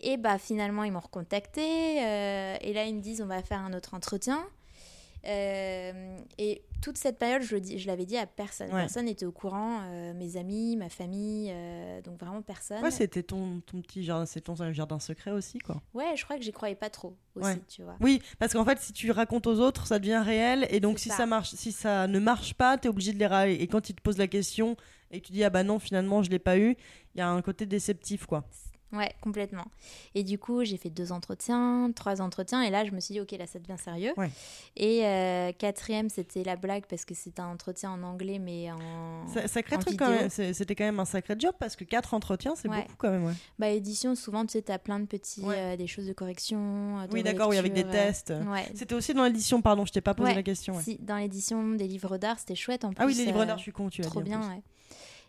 [0.00, 1.60] Et bah finalement ils m'ont recontacté
[2.04, 4.44] euh, et là ils me disent on va faire un autre entretien.
[5.26, 8.68] Euh, et toute cette période, je, le dis- je l'avais dit à personne.
[8.72, 8.80] Ouais.
[8.80, 9.82] Personne n'était au courant.
[9.84, 11.52] euh, mes amis, ma famille,
[12.04, 12.82] donc vraiment personne.
[12.82, 15.82] Ouais, c'était ton, ton petit jardin, c'est ton jardin secret aussi, quoi.
[15.92, 17.60] Ouais, je crois que j'y croyais pas trop aussi, Ouais.
[17.68, 17.96] tu vois.
[18.00, 21.10] Oui, parce qu'en fait, si tu racontes aux autres, ça devient réel, et donc si
[21.10, 21.18] ça.
[21.18, 21.26] ça.
[21.26, 23.54] marche, si ça ne marche pas, t'es obligé de les râler.
[23.56, 24.74] Et quand ils te posent la question
[25.10, 26.76] et que tu dis ah bah non, finalement je l'ai pas eu,
[27.14, 28.44] il y a un côté déceptif, quoi.
[28.92, 29.64] Ouais, complètement.
[30.16, 33.20] Et du coup, j'ai fait deux entretiens, trois entretiens, et là, je me suis dit,
[33.20, 34.12] ok, là, ça devient sérieux.
[34.16, 34.30] Ouais.
[34.76, 39.26] Et euh, quatrième, c'était la blague parce que c'était un entretien en anglais, mais en
[39.28, 40.28] Ça- Sacré en truc quand vidéo.
[40.38, 40.52] même.
[40.54, 42.82] C'était quand même un sacré job parce que quatre entretiens, c'est Ouais.
[42.82, 43.24] beaucoup quand même.
[43.26, 43.34] Ouais.
[43.58, 44.14] bah, édition.
[44.16, 45.54] Souvent, tu sais, t'as plein de petits, Ouais.
[45.56, 46.98] euh, des choses de correction.
[47.00, 48.32] euh, de Oui, d'accord, oui, avec des euh, tests.
[48.48, 48.66] Ouais.
[48.74, 50.74] C'était aussi dans l'édition, pardon, je t'ai pas posé la question.
[50.74, 50.82] ouais.
[50.82, 52.96] Si, dans l'édition des livres d'art, c'était chouette en plus.
[53.00, 54.62] Ah oui, les livres euh, d'art, je suis con, tu l'as Trop bien, ouais.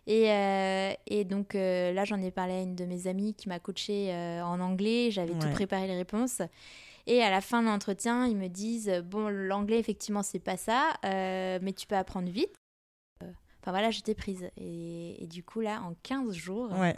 [0.06, 3.48] Et, euh, et donc euh, là, j'en ai parlé à une de mes amies qui
[3.48, 5.10] m'a coachée euh, en anglais.
[5.10, 6.42] J'avais tout préparé les réponses.
[7.06, 10.94] Et à la fin de l'entretien, ils me disent Bon, l'anglais, effectivement, c'est pas ça,
[11.04, 12.54] mais tu peux apprendre vite.
[13.20, 14.50] Enfin voilà, j'étais prise.
[14.56, 16.96] Et, et du coup, là, en 15 jours, Ouais.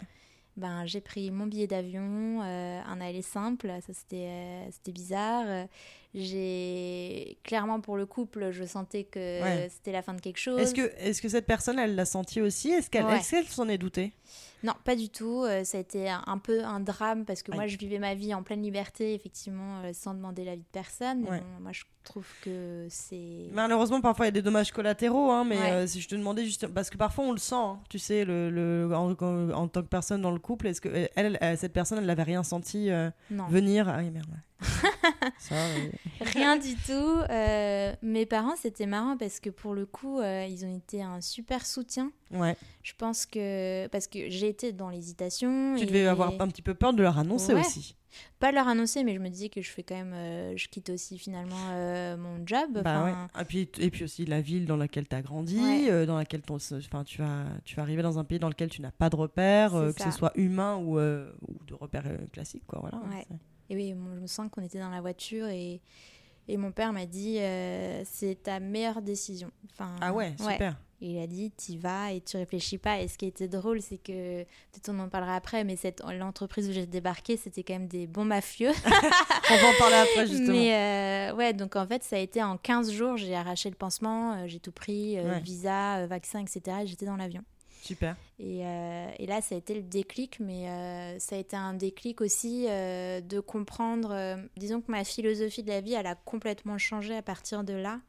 [0.57, 5.67] Ben, j'ai pris mon billet d'avion, euh, un aller simple, ça c'était euh, bizarre.
[6.13, 9.67] J'ai clairement pour le couple, je sentais que Ouais.
[9.69, 10.59] c'était la fin de quelque chose.
[10.59, 12.69] Est-ce que, est que cette personne, elle l'a senti aussi?
[12.71, 13.17] Est-ce qu'elle Ouais.
[13.17, 14.13] est-ce qu'elle s'en est doutée?
[14.63, 15.43] Non, pas du tout.
[15.43, 18.15] Euh, ça a été un, un peu un drame parce que moi, je vivais ma
[18.15, 21.21] vie en pleine liberté, effectivement, euh, sans demander l'avis de personne.
[21.21, 21.39] Mais Ouais.
[21.39, 23.49] bon, moi, je trouve que c'est.
[23.51, 25.71] Malheureusement, parfois il y a des dommages collatéraux, hein, mais Ouais.
[25.71, 28.23] euh, si je te demandais juste parce que parfois on le sent, hein, tu sais,
[28.23, 31.57] le, le- en, en- en tant que personne dans le couple, est-ce que elle, elle-
[31.57, 33.09] cette personne, elle n'avait rien senti euh,
[33.49, 33.89] venir?
[33.89, 34.27] Ah oui, merde.
[34.31, 34.39] ouais.
[35.37, 35.91] Ça, oui.
[36.33, 36.91] rien du tout.
[37.29, 41.19] Euh, mes parents, c'était marrant parce que pour le coup, euh, ils ont été un
[41.21, 42.11] super soutien.
[42.31, 42.55] Ouais.
[42.81, 43.87] Je pense que.
[43.87, 45.75] Parce que j'ai été dans l'hésitation.
[45.77, 47.59] Tu et- devais avoir un petit peu peur de leur annoncer Ouais.
[47.59, 47.95] aussi.
[48.39, 50.13] Pas leur annoncer, mais je me disais que je fais quand même.
[50.13, 52.81] euh, je quitte aussi finalement euh, mon job.
[52.83, 53.41] Bah ouais.
[53.41, 55.87] Et, puis, et puis aussi la ville dans laquelle tu as grandi, Ouais.
[55.89, 58.81] euh, dans laquelle ton, tu, vas, tu vas arriver dans un pays dans lequel tu
[58.81, 62.65] n'as pas de repères, que ce soit humain ou, ou de repères classiques.
[62.67, 63.25] Quoi, voilà, Ouais.
[63.69, 65.81] Et oui, je me sens qu'on était dans la voiture et,
[66.47, 69.51] et mon père m'a dit euh, c'est ta meilleure décision.
[69.73, 70.77] Enfin, Ah ouais, super.
[71.01, 73.01] Il a dit t'y vas et tu réfléchis pas.
[73.01, 76.69] Et ce qui était drôle, c'est que peut-être on en parlera après, mais cette l'entreprise
[76.69, 78.71] où j'ai débarqué, c'était quand même des bons mafieux.
[79.51, 80.53] On va en parler après justement.
[80.53, 80.73] mais
[81.31, 84.33] euh, ouais, donc en fait, ça a été en 15 jours, j'ai arraché le pansement,
[84.33, 85.39] euh, j'ai tout pris, euh, Ouais.
[85.41, 86.77] visa, vaccin, etc.
[86.83, 87.43] Et j'étais dans l'avion.
[87.85, 88.15] Super.
[88.39, 91.73] Et, euh, et là, ça a été le déclic, mais euh, ça a été un
[91.73, 94.37] déclic aussi euh, de comprendre.
[94.57, 97.99] disons que ma philosophie de la vie, elle a complètement changé à partir de là,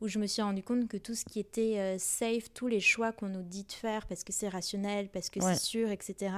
[0.00, 3.12] où je me suis rendu compte que tout ce qui était safe, tous les choix
[3.12, 5.54] qu'on nous dit de faire parce que c'est rationnel, parce que Ouais.
[5.54, 6.34] c'est sûr, etc.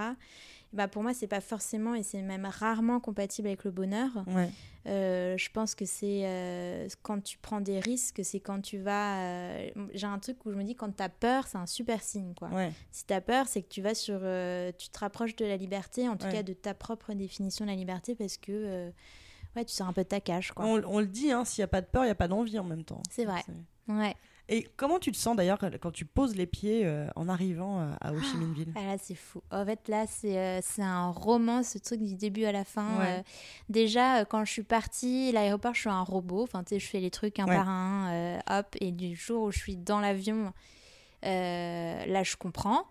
[0.72, 4.10] Bah pour moi, c'est pas forcément et c'est même rarement compatible avec le bonheur.
[4.26, 4.50] Ouais.
[4.86, 9.20] Euh, je pense que c'est euh, quand tu prends des risques, c'est quand tu vas.
[9.22, 12.34] euh, J'ai un truc où je me dis quand t'as peur, c'est un super signe,
[12.34, 12.48] quoi.
[12.50, 12.72] Ouais.
[12.92, 14.18] Si t'as peur, c'est que tu vas sur,
[14.76, 16.32] tu te rapproches de la liberté, en tout Ouais.
[16.32, 18.92] cas de ta propre définition de la liberté, parce que
[19.56, 20.66] ouais, tu sors un peu de ta cage, quoi.
[20.66, 22.28] On, on le dit, hein, s'il n'y a pas de peur, il n'y a pas
[22.28, 23.02] d'envie en même temps.
[23.10, 23.42] C'est vrai.
[23.88, 24.14] Ouais.
[24.48, 27.92] Et comment tu te sens d'ailleurs quand tu poses les pieds euh, en arrivant euh,
[28.00, 29.42] à Ho Chi Minh Ville Ah là, c'est fou.
[29.50, 32.98] En fait, là, c'est euh, c'est un roman, ce truc du début à la fin.
[32.98, 33.24] Ouais.
[33.68, 36.44] Déjà, quand je suis partie, l'aéroport, je suis un robot.
[36.44, 37.56] Enfin, tu sais, je fais les trucs un Ouais.
[37.56, 38.76] par un, hop.
[38.80, 40.52] Et du jour où je suis dans l'avion,
[41.24, 42.84] euh, là, je comprends.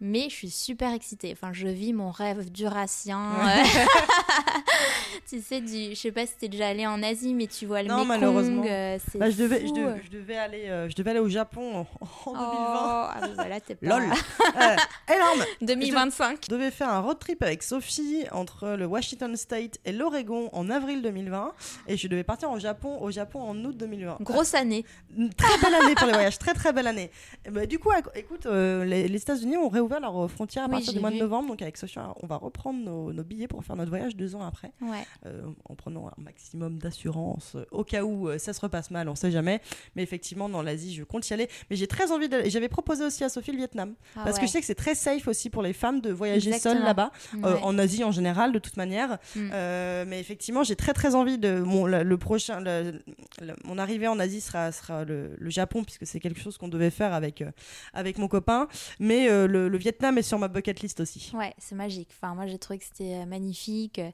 [0.00, 1.30] Mais je suis super excitée.
[1.32, 3.22] Enfin, je vis mon rêve durassien.
[5.28, 5.90] tu sais, du...
[5.90, 8.08] je sais pas si t'es déjà allé en Asie, mais tu vois le Non, Mekong.
[8.08, 8.64] malheureusement.
[8.66, 9.74] euh, c'est Bah, je, devais, je, fou.
[9.74, 11.86] devais, je devais aller, euh, je devais aller au Japon en,
[12.26, 12.34] en 2020.
[12.36, 13.86] Oh, ah voilà, t'es pas...
[13.86, 14.76] Lol Euh,
[15.14, 16.38] Énorme 2025.
[16.44, 20.70] Je devais faire un road trip avec Sophie entre le Washington State et l'Oregon en
[20.70, 21.52] avril 2020
[21.88, 24.18] et je devais partir au Japon, au Japon en août 2020.
[24.20, 24.84] Grosse année.
[25.16, 27.10] Une très belle année pour les voyages, très très belle année.
[27.50, 30.92] Bah, du coup, écoute, euh, les, les États-Unis ont réouvert leurs frontières à Oui, partir
[30.92, 33.76] du mois de novembre, donc avec Sophie, on va reprendre nos, nos billets pour faire
[33.76, 35.04] notre voyage deux ans après, Ouais.
[35.26, 39.08] euh, en prenant un maximum d'assurance euh, au cas où euh, ça se repasse mal,
[39.08, 39.60] on sait jamais.
[39.96, 41.48] Mais effectivement, dans l'Asie, je compte y aller.
[41.70, 43.94] Mais j'ai très envie et J'avais proposé aussi à Sophie le Vietnam.
[44.16, 46.48] Ah Parce que je sais que c'est très safe aussi pour les femmes de voyager
[46.50, 46.74] Exactement.
[46.74, 47.10] seules là-bas,
[47.44, 49.18] euh, en Asie en général, de toute manière.
[49.36, 49.50] Mm.
[49.52, 51.60] Euh, mais effectivement, j'ai très très envie de.
[51.60, 53.00] Mon, le, le prochain, le-
[53.40, 56.90] le- mon arrivée en Asie sera, sera le, Japon, puisque c'est quelque chose qu'on devait
[56.90, 57.50] faire avec, euh,
[57.92, 58.68] avec mon copain.
[58.98, 61.32] Mais euh, le, le Vietnam est sur ma bucket list aussi.
[61.34, 62.10] Ouais, c'est magique.
[62.12, 63.98] Enfin, moi, j'ai trouvé que c'était euh, magnifique.
[63.98, 64.10] Euh,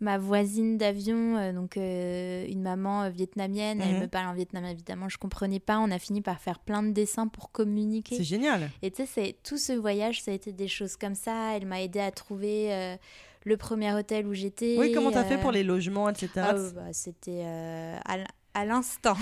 [0.00, 4.00] Ma voisine d'avion, euh, donc euh, une maman vietnamienne, elle Mhm.
[4.02, 5.78] me parle en vietnamien, évidemment, je comprenais pas.
[5.78, 8.16] On a fini par faire plein de dessins pour communiquer.
[8.16, 8.70] C'est génial.
[8.82, 11.56] Et tu sais, tout ce voyage, ça a été des choses comme ça.
[11.56, 12.96] Elle m'a aidé à trouver euh,
[13.44, 14.76] le premier hôtel où j'étais.
[14.78, 16.28] Oui, comment t'as fait pour les logements, etc.
[16.38, 18.16] ah, bah, C'était euh, à
[18.54, 19.16] à l'instant.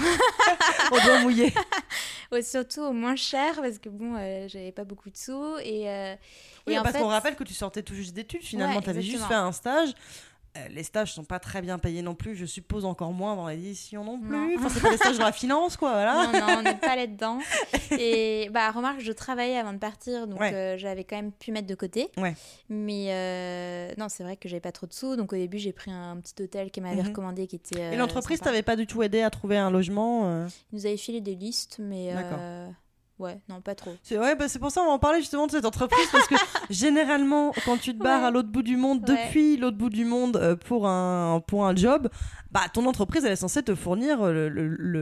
[0.93, 1.53] Au doigt mouillé.
[2.43, 5.57] Surtout au moins cher, parce que bon, euh, j'avais pas beaucoup de sous.
[5.63, 6.15] Et, euh,
[6.67, 8.91] Oui, et parce fait, qu'on rappelle que tu sortais tout juste d'études, finalement, Ouais, tu
[8.91, 9.91] avais juste fait un stage.
[10.59, 13.49] Euh, les stages sont pas très bien payés non plus, je suppose encore moins dans
[13.49, 14.31] l'édition non plus.
[14.37, 14.51] Non.
[14.59, 16.27] Enfin, c'est pas des stages dans la finance, quoi, voilà.
[16.27, 17.39] Non, non, on n'est pas là-dedans.
[17.99, 20.53] Et bah, remarque, je travaillais avant de partir, donc Ouais.
[20.53, 22.11] euh, j'avais quand même pu mettre de côté.
[22.19, 22.35] Ouais.
[22.69, 25.17] Mais euh, non, c'est vrai que j'avais pas trop de sous.
[25.17, 27.09] Donc au début, j'ai pris un petit hôtel qui m'avait Mhm.
[27.09, 27.95] recommandé qui était.
[27.95, 31.23] Et l'entreprise t'avait pas du tout aidé à trouver un logement Ils nous avaient filé
[31.23, 32.13] des listes, mais.
[32.13, 32.39] D'accord.
[33.21, 33.95] Euh, Ouais, non, pas trop.
[34.03, 36.27] C'est ouais, bah, c'est pour ça qu'on va en parler justement de cette entreprise parce
[36.27, 36.35] que
[36.71, 38.27] généralement quand tu te barres Ouais.
[38.27, 39.17] à l'autre bout du monde Ouais.
[39.27, 42.09] depuis l'autre bout du monde euh, pour un pour un job,
[42.51, 44.49] bah ton entreprise elle est censée te fournir euh,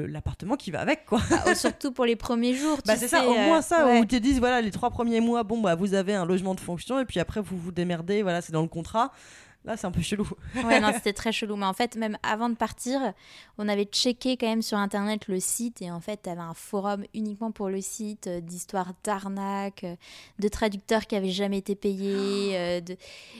[0.09, 1.21] l'appartement qui va avec quoi.
[1.31, 2.79] Bah, surtout pour les premiers jours.
[2.87, 4.01] Bah c'est ça, au euh, moins ça ouais.
[4.01, 6.55] où ils te disent voilà les trois premiers mois bon bah vous avez un logement
[6.55, 9.13] de fonction et puis après vous vous démerdez voilà c'est dans le contrat.
[9.65, 10.29] Là c'est un peu chelou.
[10.65, 11.57] Ouais, non, c'était très chelou.
[11.57, 13.13] Mais en fait, même avant de partir,
[13.59, 15.83] on avait checké quand même sur Internet le site.
[15.83, 19.97] Et en fait, tu avais un forum uniquement pour le site, euh, d'histoires d'arnaques, euh,
[20.39, 22.57] de traducteurs qui avaient jamais été payés.
[22.59, 22.97] euh, de...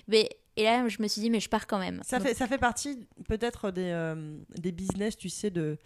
[0.09, 0.29] mais...
[0.61, 2.01] Et là, je me suis dit, mais je pars quand même.
[2.05, 5.79] Ça Donc, fait, ça fait partie peut-être des, euh, des business, tu sais, de,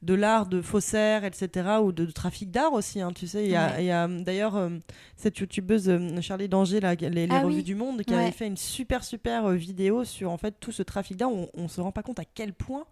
[0.00, 1.50] de l'art, de faussaires, etc.,
[1.82, 3.44] ou de, de trafic d'art aussi, hein, tu sais.
[3.44, 4.22] Il y a, Ouais.
[4.22, 4.70] d'ailleurs euh,
[5.16, 7.62] cette youtubeuse euh, Charlie Danger, là, les, les Ah revues oui.
[7.62, 8.20] du monde, qui Ouais.
[8.22, 11.30] avait fait une super, super vidéo sur en fait tout ce trafic d'art.
[11.30, 12.86] On, on se rend pas compte à quel point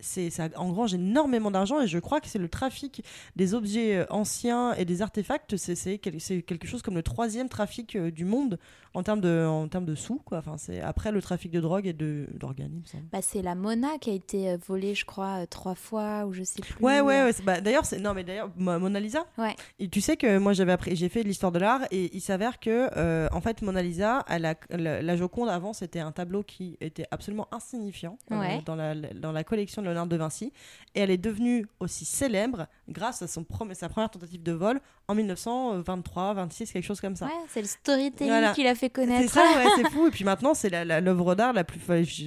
[0.00, 3.04] c'est, ça engrange énormément d'argent et je crois que c'est le trafic
[3.36, 7.48] des objets euh, anciens et des artefacts, c'est, c'est, quel- quelque chose comme le troisième
[7.48, 8.58] trafic euh, du monde
[8.96, 10.38] en termes de, en termes de sous, quoi.
[10.38, 13.04] Enfin, c'est après le trafic de drogue et de, d'organes, il me semble.
[13.10, 16.44] bah, c'est la Mona qui a été euh, volée, je crois, trois fois, ou je
[16.44, 16.74] sais plus.
[16.84, 19.26] Ouais, ouais, Bah, d'ailleurs, c'est non, mais d'ailleurs, Mo- Mona Lisa.
[19.36, 19.56] Ouais.
[19.80, 22.60] Et tu sais que moi, j'avais appris, j'ai fait l'histoire de l'art et il s'avère
[22.60, 26.44] que, euh, en fait, Mona Lisa, elle a- la, la Joconde avant, c'était un tableau
[26.44, 30.52] qui était absolument insignifiant euh, dans la dans la collection de Léonard de Vinci
[30.94, 34.80] et elle est devenue aussi célèbre grâce à son premier, sa première tentative de vol
[35.08, 37.26] en 1923, 26, quelque chose comme ça.
[37.26, 38.52] Ouais, c'est le storytelling Voilà.
[38.52, 39.32] qui l'a fait C'est connaître.
[39.32, 40.06] ça, ouais, c'est fou.
[40.06, 41.80] Et puis maintenant, c'est l'œuvre d'art la plus,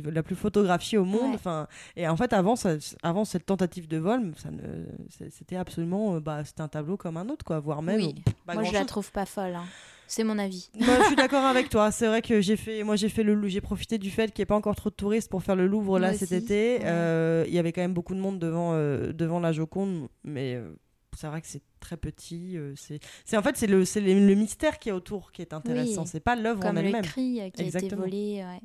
[0.03, 1.29] la plus photographiée au monde.
[1.31, 1.35] Ouais.
[1.35, 5.55] Enfin, et en fait, avant, ça- avant cette tentative de vol, ça ne- c'est- c'était
[5.55, 7.97] absolument, euh, bah, c'était un tableau comme un autre, quoi, voire même.
[7.97, 8.15] Oui.
[8.27, 9.55] euh, pas Moi, je la trouve pas folle.
[9.55, 9.65] hein.
[10.07, 10.69] C'est mon avis.
[10.79, 11.91] Moi, je suis d'accord avec toi.
[11.91, 14.43] C'est vrai que j'ai fait, moi, j'ai fait le, j'ai profité du fait qu'il n'y
[14.43, 16.77] ait pas encore trop de touristes pour faire le Louvre là Moi cet aussi, été.
[16.77, 16.81] ouais.
[16.85, 20.55] Euh, Il y avait quand même beaucoup de monde devant, euh, devant la Joconde, mais.
[20.55, 20.71] euh,
[21.15, 22.57] c'est vrai que c'est très petit.
[22.75, 25.51] c'est, c'est en fait c'est le, c'est le, le mystère qui est autour qui est
[25.51, 26.03] intéressant.
[26.03, 26.07] Oui.
[26.11, 27.01] C'est pas l'œuvre en Comme le elle-même.
[27.01, 28.43] cri qui a été volé.
[28.45, 28.61] ouais.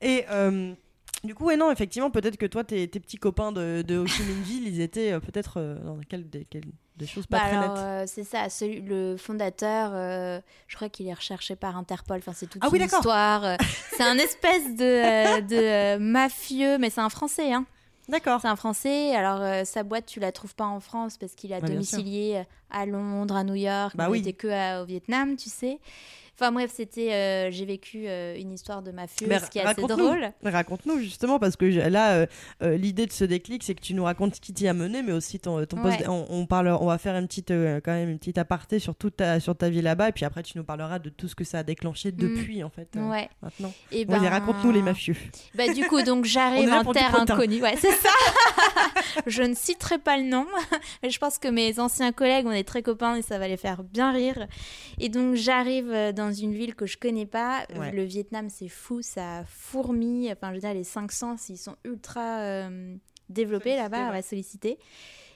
[0.00, 0.24] Et
[1.24, 4.06] du coup, ouais, non, effectivement, peut-être que toi, tes, tes petits copains de, de Ho
[4.06, 6.62] Chi Minh Ville, ils étaient euh, peut-être euh, dans quel- des, quel-
[6.96, 7.82] des choses pas Bah très alors, nettes.
[7.84, 12.18] euh, c'est ça, celui- le fondateur, euh, je crois qu'il est recherché par Interpol.
[12.18, 13.00] Enfin, c'est toute Ah oui, une d'accord.
[13.00, 13.56] histoire.
[13.96, 17.52] c'est un espèce de, de mafieux, mais c'est un Français.
[17.52, 17.64] Hein.
[18.08, 18.40] D'accord.
[18.42, 19.14] C'est un Français.
[19.16, 22.84] Alors, euh, sa boîte, tu la trouves pas en France parce qu'il a domicilié à
[22.86, 23.96] Londres, à New York.
[23.96, 24.18] Bah il oui.
[24.18, 25.78] n'était que à- au Vietnam, tu sais.
[26.36, 29.64] Enfin bref, c'était, euh, j'ai vécu euh, une histoire de mafieux, Mais ce qui est
[29.64, 30.32] assez drôle.
[30.42, 32.26] Raconte-nous justement, parce que là,
[32.62, 35.02] euh, l'idée de ce déclic, c'est que tu nous racontes ce qui t'y a mené,
[35.02, 36.00] mais aussi ton, ton poste.
[36.00, 36.08] Ouais.
[36.08, 39.16] On, on parle, on va faire une petite, quand même une petite aparté sur toute
[39.16, 41.44] ta, sur ta vie là-bas, et puis après, tu nous parleras de tout ce que
[41.44, 43.10] ça a déclenché depuis, en fait, Mm.
[43.10, 43.28] Ouais.
[43.42, 43.72] maintenant.
[43.92, 45.16] Et Bon, allez, raconte-nous les mafieux.
[45.54, 47.60] Bah du coup, donc On j'arrive en terre inconnue.
[47.62, 48.10] Ouais, c'est ça.
[49.26, 50.46] je ne citerai pas le nom,
[51.02, 53.56] mais je pense que mes anciens collègues ont est très copains et ça va les
[53.56, 54.46] faire bien rire.
[54.98, 57.66] Et donc j'arrive euh, dans une ville que je connais pas.
[57.76, 57.92] Ouais.
[57.92, 60.30] Le Vietnam, c'est fou, ça fourmille.
[60.32, 62.96] Enfin, je veux dire, les cinq sens, ils sont ultra euh,
[63.28, 64.16] développés là-bas, ouais.
[64.16, 64.78] ouais, sollicités.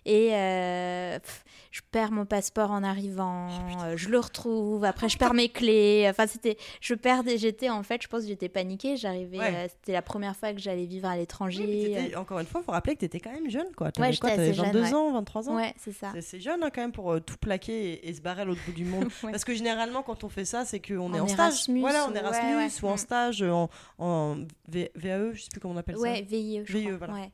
[0.05, 5.09] Et euh, pff, je perds mon passeport en arrivant, Oh, euh, je le retrouve, après
[5.09, 6.07] je perds mes clés.
[6.09, 8.97] Enfin, c'était, je perdais, j'étais en fait, je pense que j'étais paniquée.
[8.97, 9.55] J'arrivais, Ouais.
[9.55, 11.65] euh, c'était la première fois que j'allais vivre à l'étranger.
[11.67, 13.73] Oui, encore une fois, il faut rappeler que tu étais quand même jeune.
[13.77, 13.89] Quoi.
[13.89, 14.95] Ouais, T'avais j'étais quoi jeune, 22 ouais.
[14.95, 15.57] ans, 23 ans?
[15.57, 16.13] Ouais, c'est ça.
[16.21, 18.61] C'est- jeune hein, quand même pour euh, tout plaquer et, et se barrer à l'autre
[18.67, 19.09] bout du monde.
[19.23, 19.33] Ouais.
[19.33, 21.39] Parce que généralement, quand on fait ça, c'est qu'on est En en stage.
[21.39, 22.69] Erasmus, voilà, en ouais, Erasmus ouais.
[22.83, 22.99] ou en Mm.
[22.99, 24.37] stage en, en
[24.69, 26.97] V- VAE, je sais plus comment on appelle Ouais, VIE, je VIE, crois.
[27.09, 27.27] voilà.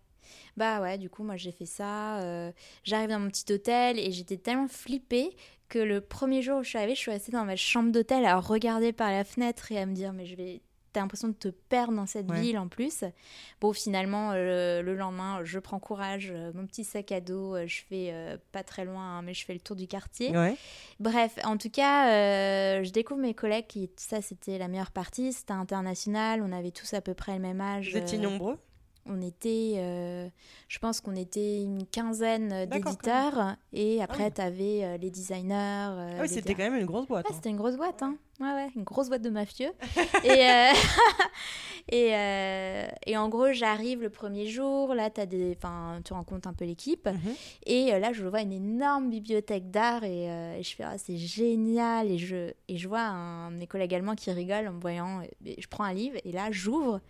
[0.57, 2.21] Bah ouais, du coup, moi j'ai fait ça.
[2.21, 2.53] euh,
[2.85, 5.37] J'arrive dans mon petit hôtel et j'étais tellement flippée
[5.69, 8.25] que le premier jour où je suis arrivée, je suis restée dans ma chambre d'hôtel
[8.25, 10.61] à regarder par la fenêtre et à me dire, mais je vais.
[10.93, 12.40] T'as l'impression de te perdre dans cette Ouais.
[12.40, 13.03] ville en plus.
[13.61, 17.67] Bon, finalement, euh, le lendemain, je prends courage, euh, mon petit sac à dos, euh,
[17.67, 18.14] je fais
[18.53, 20.31] pas très loin, hein, mais je fais le tour du quartier.
[20.38, 20.55] Ouais.
[21.01, 25.53] Bref, en tout cas, je découvre mes collègues qui, ça c'était la meilleure partie, c'était
[25.53, 27.90] international, on avait tous à peu près le même âge.
[27.90, 28.57] Vous étiez nombreux?
[29.07, 30.29] On était, euh,
[30.69, 34.33] je pense qu'on était une quinzaine euh, d'éditeurs et après oui.
[34.35, 35.53] tu avais les designers.
[35.55, 37.25] euh, Ah oui, c'était quand même une grosse boîte.
[37.27, 37.37] Ouais, hein.
[37.37, 38.17] c'était une grosse boîte, hein.
[38.40, 39.71] Ouais, ouais, une grosse boîte de mafieux.
[40.25, 40.73] et, euh,
[41.93, 45.57] et, euh, et en gros, j'arrive le premier jour, là, as des,
[46.05, 47.07] tu rencontres un peu l'équipe.
[47.07, 47.35] Mhm.
[47.67, 50.99] Et euh, là, je vois une énorme bibliothèque d'art et, euh, et je fais, ah,
[50.99, 52.11] c'est génial.
[52.11, 55.21] Et je, et je vois un de mes collègues allemands qui rigole en me voyant.
[55.45, 57.01] Et je prends un livre et là, j'ouvre.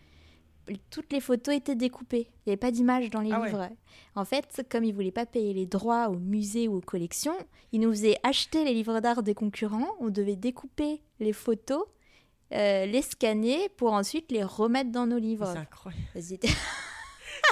[0.91, 2.27] Toutes les photos étaient découpées.
[2.31, 3.49] Il n'y avait pas d'image dans les Ah ouais.
[3.51, 3.69] livres.
[4.15, 7.37] En fait, comme ils ne voulaient pas payer les droits aux musées ou aux collections,
[7.73, 9.89] ils nous faisaient acheter les livres d'art des concurrents.
[10.01, 11.85] On devait découper les photos,
[12.53, 15.51] euh, les scanner pour ensuite les remettre dans nos livres.
[15.53, 16.03] C'est incroyable.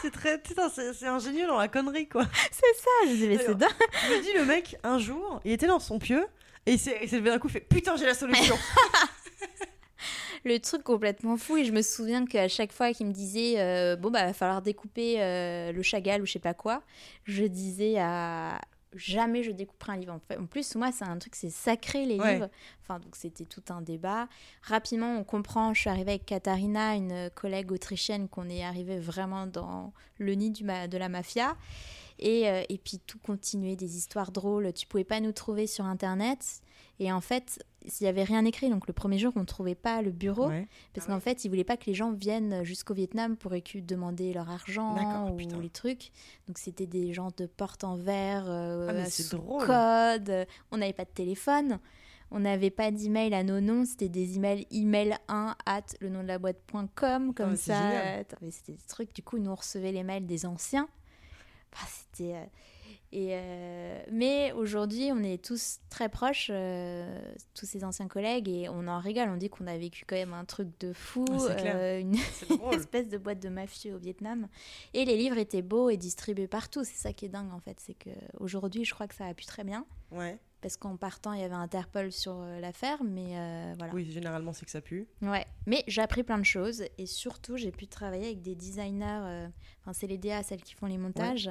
[0.01, 2.25] C'est très, putain, c'est c'est ingénieux dans la connerie quoi.
[2.51, 3.71] c'est ça, je disais, mais c'est dingue.
[4.09, 6.25] Je me dis le mec un jour, il était dans son pieu
[6.67, 8.57] et il s'est il s'est levé d'un coup, il fait putain j'ai la solution.
[10.45, 11.57] le truc complètement fou.
[11.57, 14.63] Et je me souviens qu'à chaque fois qu'il me disait euh, bon bah va falloir
[14.63, 16.83] découper euh, le Chagall ou je sais pas quoi
[17.25, 18.61] je disais à
[18.95, 20.21] jamais je découperai un livre.
[20.39, 22.35] En plus moi c'est un truc c'est sacré les Ouais.
[22.35, 22.51] livres.
[22.83, 24.29] Enfin donc c'était tout un débat.
[24.63, 29.47] Rapidement on comprend je suis arrivée avec Katharina une collègue autrichienne qu'on est arrivé vraiment
[29.47, 31.57] dans le nid du ma- de la mafia.
[32.19, 34.73] Et, euh, et puis tout continuait des histoires drôles.
[34.75, 36.61] Tu pouvais pas nous trouver sur internet
[37.03, 39.75] et en fait s'il y avait rien écrit donc le premier jour on ne trouvait
[39.75, 40.69] pas le bureau Ouais.
[40.95, 44.49] parce qu'en fait, ils voulaient pas que les gens viennent jusqu'au Vietnam pour demander leur
[44.51, 45.59] argent D'accord, ou putain.
[45.61, 46.13] les trucs.
[46.47, 49.67] Donc c'était des gens de porte en verre, euh, Ah, sous drôle.
[49.67, 50.31] code.
[50.31, 51.81] euh, On n'avait pas de téléphone.
[52.31, 56.23] On n'avait pas d'email à nos noms, c'était des emails email 1 at le nom
[56.23, 57.91] de la boîte.com comme Ah, c'est ça.
[57.91, 59.13] euh, c'était des trucs.
[59.15, 60.89] Du coup, nous on recevait les mails des anciens.
[61.75, 62.45] Enfin, c'était euh,
[63.13, 67.21] et euh, mais aujourd'hui, on est tous très proches, euh,
[67.55, 69.29] tous ces anciens collègues, et on en rigole.
[69.29, 71.75] On dit qu'on a vécu quand même un truc de fou, clair.
[71.77, 72.15] euh, une
[72.73, 74.49] espèce de boîte de mafieux au Vietnam.
[74.95, 76.85] Et les livres étaient beaux et distribués partout.
[76.85, 79.35] C'est ça qui est dingue en fait, c'est que aujourd'hui, je crois que ça a
[79.35, 80.39] pu très bien, Ouais.
[80.63, 83.93] parce qu'en partant, il y avait Interpol sur euh, l'affaire, mais voilà.
[83.95, 85.07] Oui, généralement c'est que ça pue.
[85.21, 89.49] Ouais, mais j'ai appris plein de choses et surtout j'ai pu travailler avec des designers,
[89.83, 91.51] enfin c'est les DA, celles qui font les montages,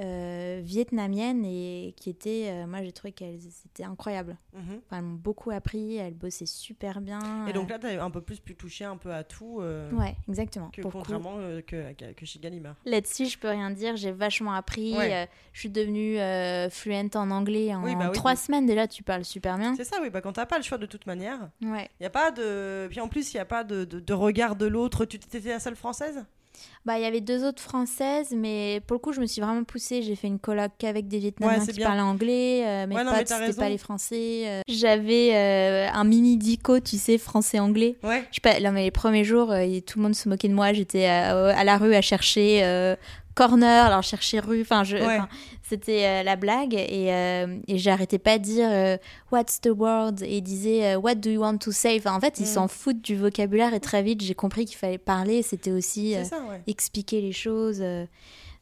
[0.00, 4.36] euh, vietnamiennes et qui étaient, euh, moi j'ai trouvé qu'elles étaient incroyables.
[4.54, 4.80] Mhm.
[4.86, 7.46] Enfin, elles m'ont beaucoup appris, elles bossaient super bien.
[7.46, 9.60] Et donc euh, là, t'as un peu plus pu toucher un peu à tout.
[9.60, 10.70] euh, ouais, exactement.
[10.70, 10.98] Que Pour le coup.
[10.98, 12.76] contrairement euh, que, que, chez Gallimard.
[12.86, 13.96] Là-dessus, je peux rien dire.
[13.96, 14.96] J'ai vachement appris.
[14.96, 15.28] Ouais.
[15.52, 16.16] je suis devenue
[16.70, 18.12] fluente en anglais en Oui, bah oui.
[18.14, 18.88] trois semaines déjà.
[18.88, 19.74] Tu parles super bien.
[19.76, 20.10] C'est ça, oui.
[20.10, 21.88] Bah, quand t'as pas le choix de toute manière, Ouais.
[22.00, 22.88] il y a pas de.
[22.90, 25.04] Puis en plus, il y a pas de, de, de regard de l'autre.
[25.04, 26.24] Tu étais la seule française?
[26.84, 29.62] Bah, il y avait deux autres françaises, mais pour le coup, je me suis vraiment
[29.64, 30.02] poussée.
[30.02, 31.86] J'ai fait une coloc qu'avec des Vietnamiens Ouais, qui bien.
[31.86, 32.64] parlaient anglais.
[32.66, 34.42] euh, mes Ouais, potes, c'était pas les Français.
[34.46, 34.60] euh.
[34.68, 37.96] J'avais euh, un mini dico, tu sais, français-anglais.
[38.02, 38.24] Ouais.
[38.30, 40.54] Je sais pas, non, mais les premiers jours, euh, tout le monde se moquait de
[40.54, 40.72] moi.
[40.72, 42.62] J'étais à, à la rue à chercher
[43.34, 44.60] corner, alors chercher rue.
[44.62, 45.18] Enfin, je, Ouais.
[45.62, 46.74] c'était euh, la blague.
[46.74, 48.96] Et, euh, et j'arrêtais pas de dire euh,
[49.30, 51.96] What's the word Et ils disaient euh, What do you want to say?
[51.98, 52.54] Enfin, En fait, ils Mm.
[52.54, 53.72] s'en foutent du vocabulaire.
[53.74, 55.42] Et très vite, j'ai compris qu'il fallait parler.
[55.42, 56.60] C'était aussi C'est ça, ouais.
[56.66, 57.82] expliquer les choses.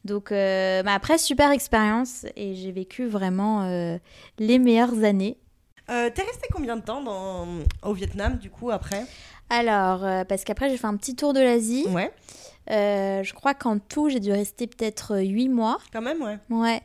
[0.03, 2.25] Donc, euh, bah, après, super expérience.
[2.35, 3.97] Et j'ai vécu vraiment euh,
[4.39, 5.37] les meilleures années.
[5.89, 7.45] Euh, T'es resté combien de temps dans...
[7.83, 9.03] au Vietnam, du coup, après?
[9.49, 11.85] Alors, parce qu'après, j'ai fait un petit tour de l'Asie.
[11.89, 12.11] Ouais,
[12.71, 15.77] Euh, je crois qu'en tout, j'ai dû rester peut-être 8 mois.
[15.91, 16.37] quand même, ouais.
[16.49, 16.81] Ouais.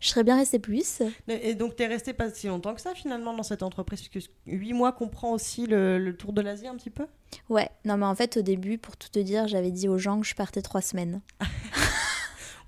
[0.00, 1.02] Je serais bien restée plus.
[1.28, 4.72] Et donc, t'es resté pas si longtemps que ça, finalement, dans cette entreprise, puisque 8
[4.72, 7.06] mois comprend aussi le, le tour de l'Asie, un petit peu?
[7.48, 7.68] Ouais.
[7.84, 10.26] Non, mais en fait, au début, pour tout te dire, j'avais dit aux gens que
[10.26, 11.20] je partais trois semaines.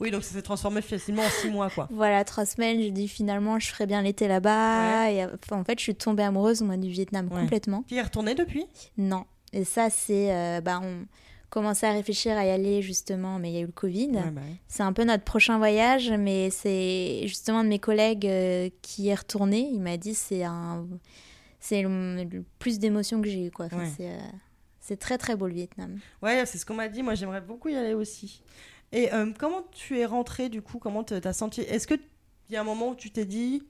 [0.00, 1.88] Oui, donc ça s'est transformé facilement en six mois, quoi.
[1.90, 5.10] Voilà, trois semaines, j'ai dit finalement, je ferais bien l'été là-bas.
[5.10, 7.82] Et en fait, je suis tombée amoureuse, moi, du Vietnam complètement.
[7.88, 8.64] Tu y es retournée depuis?
[8.96, 9.24] Non.
[9.52, 10.32] Et ça, c'est.
[10.32, 11.04] Euh, bah, on
[11.50, 14.12] commençait à réfléchir à y aller justement, mais il y a eu le Covid.
[14.12, 18.68] Bah c'est un peu notre prochain voyage, mais c'est justement un de mes collègues euh,
[18.82, 19.68] qui y est retourné.
[19.72, 20.86] Il m'a dit c'est un,
[21.60, 23.68] c'est le, plus d'émotions que j'ai eu quoi.
[23.96, 24.18] c'est, euh,
[24.80, 25.98] c'est très très beau le Vietnam.
[26.22, 27.02] Ouais, c'est ce qu'on m'a dit.
[27.02, 28.42] Moi, j'aimerais beaucoup y aller aussi.
[28.92, 30.78] Et euh, comment tu es rentrée du coup?
[30.78, 31.60] Comment tu as senti?
[31.62, 32.00] Est-ce qu'il
[32.50, 33.62] y a un moment où tu t'es dit,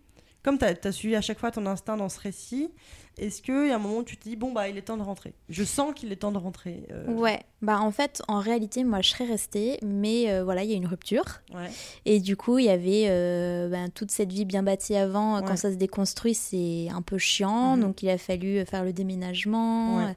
[0.43, 2.70] comme tu as, suivi à chaque fois ton instinct dans ce récit,
[3.18, 4.97] est-ce qu'il y a un moment où tu te dis, bon, bah, il est temps
[4.97, 5.34] de rentrer?
[5.49, 6.84] Je sens qu'il est temps de rentrer.
[6.93, 7.12] Euh.
[7.12, 10.74] Ouais, bah, en fait, en réalité, moi, je serais restée, mais euh, voilà, il y
[10.74, 11.24] a une rupture.
[11.53, 11.68] Ouais.
[12.05, 13.09] Et du coup, il y avait
[13.68, 15.43] ben, toute cette vie bien bâtie avant.
[15.43, 17.76] Quand ça se déconstruit, c'est un peu chiant.
[17.76, 17.82] Mhm.
[17.82, 20.14] Donc, il a fallu faire le déménagement.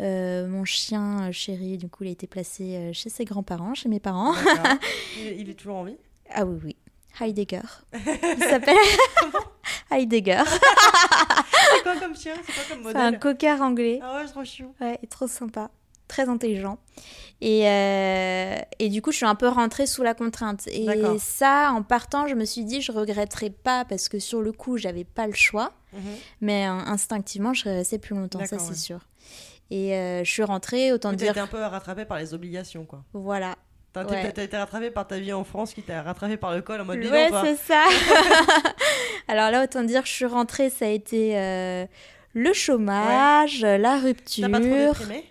[0.00, 3.74] Euh, mon chien euh, chéri, du coup, il a été placé euh, chez ses grands-parents,
[3.74, 4.34] chez mes parents.
[5.38, 5.96] il, est toujours en vie?
[6.30, 6.76] Ah oui, oui.
[7.20, 7.60] Heidegger.
[7.94, 8.76] Il s'appelle
[9.90, 10.42] Heidegger.
[10.46, 14.00] c'est quoi comme chien C'est quoi comme modèle C'est un cocker anglais.
[14.02, 14.74] Ah ouais, trop chou.
[14.80, 15.70] Ouais, trop sympa.
[16.08, 16.78] Très intelligent.
[17.40, 17.62] Et,
[18.78, 20.66] et du coup, je suis un peu rentrée sous la contrainte.
[20.68, 20.86] Et
[21.18, 24.78] ça, en partant, je me suis dit, je regretterai pas parce que sur le coup,
[24.78, 25.72] j'avais pas le choix.
[25.92, 26.00] Mhm.
[26.42, 29.00] Mais instinctivement, je serais restée plus longtemps, ça c'est sûr.
[29.70, 31.26] Et euh, je suis rentrée, autant dire.
[31.26, 33.02] Tu été un peu rattrapée par les obligations, quoi.
[33.12, 33.56] Voilà.
[34.04, 34.44] T'as ouais.
[34.44, 36.98] été rattrapée par ta vie en France qui t'a rattrapée par le col en mode
[36.98, 37.84] bidon, Ouais, c'est ça.
[39.28, 41.86] Alors là, autant dire, je suis rentrée, ça a été euh,
[42.34, 44.48] le chômage, la rupture.
[44.50, 45.24] T'as pas trop déprimé?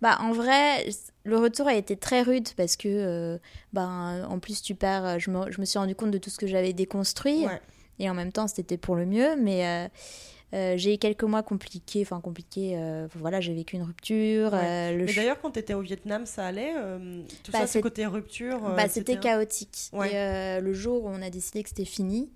[0.00, 0.86] Bah, en vrai,
[1.24, 3.38] le retour a été très rude parce que, euh,
[3.72, 3.88] bah,
[4.28, 5.18] en plus, tu perds.
[5.18, 7.46] Je me, je me, suis rendu compte de tout ce que j'avais déconstruit.
[7.98, 9.34] Et en même temps, c'était pour le mieux.
[9.36, 9.88] Mais euh,
[10.52, 14.50] j'ai eu quelques mois compliqués, enfin compliqués, euh, voilà, j'ai vécu une rupture.
[14.54, 16.72] Euh, Mais d'ailleurs, quand tu étais au Vietnam, ça allait
[17.44, 19.90] Tout bah, ça, ce côté rupture bah, C'était chaotique.
[20.10, 22.32] Et le jour où on a décidé que c'était fini,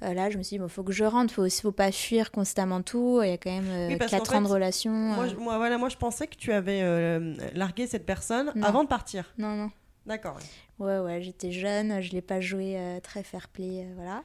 [0.00, 2.30] là, je me suis dit, il faut que je rentre, il faut, faut pas fuir
[2.30, 3.20] constamment tout.
[3.22, 4.92] Il y a quand même 4 ans de relation.
[4.92, 6.82] Moi, moi, voilà, moi, je pensais que tu avais
[7.54, 9.34] largué cette personne avant de partir.
[9.38, 9.70] Non, non.
[10.06, 10.36] D'accord.
[10.78, 14.22] Ouais, ouais, j'étais jeune, je l'ai pas joué très fair play, voilà.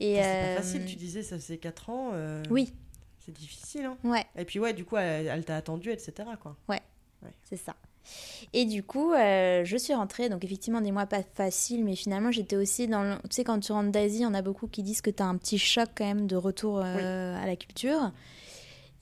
[0.00, 2.10] Et c'est pas facile, euh, tu disais, ça fait 4 ans.
[2.12, 2.72] Euh, oui.
[3.18, 3.84] C'est difficile.
[3.84, 3.96] Hein.
[4.04, 4.24] Ouais.
[4.36, 6.12] Et puis, ouais, du coup, elle, t'a attendu, etc.
[6.40, 6.56] Quoi.
[6.68, 6.80] Ouais.
[7.44, 7.74] C'est ça.
[8.54, 12.30] Et du coup, euh, je suis rentrée, donc effectivement des mois pas faciles, mais finalement
[12.30, 13.16] j'étais aussi dans le...
[13.28, 15.36] Tu sais, quand tu rentres d'Asie, on a beaucoup qui disent que tu as un
[15.36, 18.12] petit choc quand même de retour à la culture.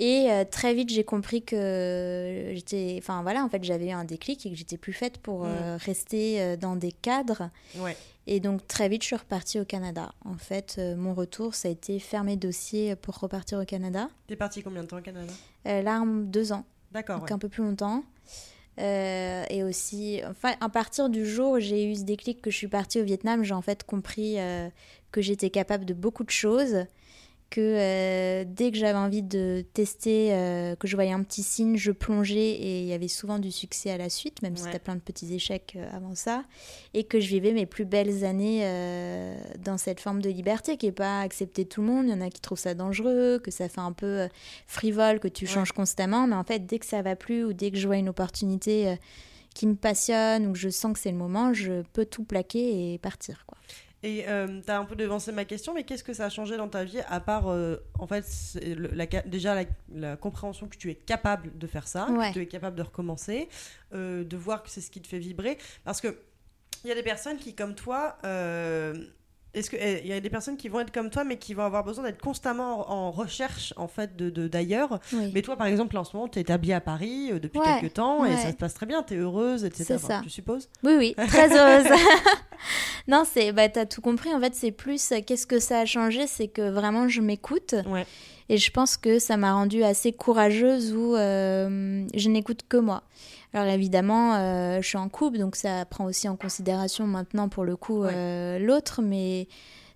[0.01, 2.97] Et très vite, j'ai compris que j'étais...
[2.99, 5.77] Enfin voilà, en fait, j'avais eu un déclic et que j'étais plus faite pour mm.
[5.79, 7.51] rester dans des cadres.
[7.77, 7.97] Ouais.
[8.27, 10.13] Et donc très vite, je suis repartie au Canada.
[10.25, 14.09] En fait, euh, mon retour, ça a été fermer dossier pour repartir au Canada.
[14.27, 15.33] T'es partie combien de temps au Canada?
[15.67, 16.65] Euh, Là, deux ans.
[16.93, 17.21] D'accord.
[17.21, 18.03] Donc un peu plus longtemps.
[18.79, 22.57] Euh, et aussi, enfin, à partir du jour où j'ai eu ce déclic que je
[22.57, 24.37] suis partie au Vietnam, j'ai en fait compris
[25.13, 26.85] que j'étais capable de beaucoup de choses
[27.51, 31.77] que euh, dès que j'avais envie de tester, euh, que je voyais un petit signe,
[31.77, 34.79] je plongeais et il y avait souvent du succès à la suite, même si c'était
[34.79, 36.45] plein de petits échecs euh, avant ça,
[36.93, 38.67] et que je vivais mes plus belles années
[39.65, 42.07] dans cette forme de liberté qui n'est pas acceptée de tout le monde.
[42.07, 44.29] Il y en a qui trouvent ça dangereux, que ça fait un peu
[44.67, 47.71] frivole, que tu changes constamment, mais en fait, dès que ça va plus ou dès
[47.71, 48.97] que je vois une opportunité
[49.55, 52.93] qui me passionne ou que je sens que c'est le moment, je peux tout plaquer
[52.93, 53.45] et partir.
[53.47, 53.59] Quoi.
[54.07, 56.57] Et euh, tu as un peu devancé ma question, mais qu'est-ce que ça a changé
[56.57, 58.25] dans ta vie à part, euh, en fait,
[58.93, 62.77] la, déjà la, compréhension que tu es capable de faire ça, que tu es capable
[62.77, 63.49] de recommencer,
[63.95, 65.59] euh, de voir que c'est ce qui te fait vibrer?
[65.83, 66.17] Parce que
[66.85, 68.17] il y a des personnes qui, comme toi,
[69.57, 71.65] est-ce qu'il eh, y a des personnes qui vont être comme toi, mais qui vont
[71.65, 75.01] avoir besoin d'être constamment en, recherche en fait de d'ailleurs
[75.33, 77.95] Mais toi, par exemple, en ce moment, tu es établie à Paris euh, depuis quelques
[77.95, 79.03] temps et ça se passe très bien.
[79.03, 79.97] Tu es heureuse, etc.
[79.99, 80.21] ça.
[80.23, 81.91] Tu supposes Oui, oui, très heureuse.
[83.09, 84.35] non, c'est bah, tu as tout compris.
[84.35, 87.75] En fait, c'est plus euh, qu'est-ce que ça a changé C'est que vraiment, je m'écoute.
[88.49, 93.03] Et je pense que ça m'a rendue assez courageuse où euh, je n'écoute que moi.
[93.53, 97.65] Alors évidemment, euh, je suis en couple, donc ça prend aussi en considération maintenant pour
[97.65, 99.49] le coup euh, l'autre, mais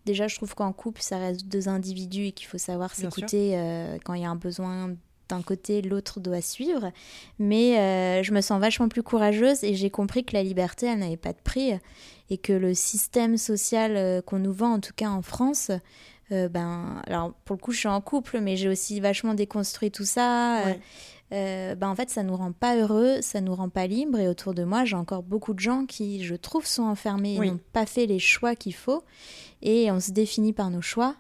[0.07, 3.99] déjà je trouve qu'en couple, ça reste deux individus et qu'il faut savoir s'écouter euh,
[4.05, 4.95] quand il y a un besoin
[5.29, 6.91] d'un côté, l'autre doit suivre.
[7.39, 11.17] Mais je me sens vachement plus courageuse et j'ai compris que la liberté, elle n'avait
[11.17, 11.73] pas de prix
[12.31, 15.71] et que le système social qu'on nous vend, en tout cas en France,
[16.31, 20.05] ben, alors pour le coup, je suis en couple, mais j'ai aussi vachement déconstruit tout
[20.05, 20.67] ça.
[20.67, 20.75] Euh,
[21.31, 24.19] bah, en fait, ça nous rend pas heureux, ça nous rend pas libres.
[24.19, 27.39] Et autour de moi, j'ai encore beaucoup de gens qui, je trouve, sont enfermés et
[27.51, 29.05] n'ont pas fait les choix qu'il faut.
[29.63, 31.17] Et on se définit par nos choix.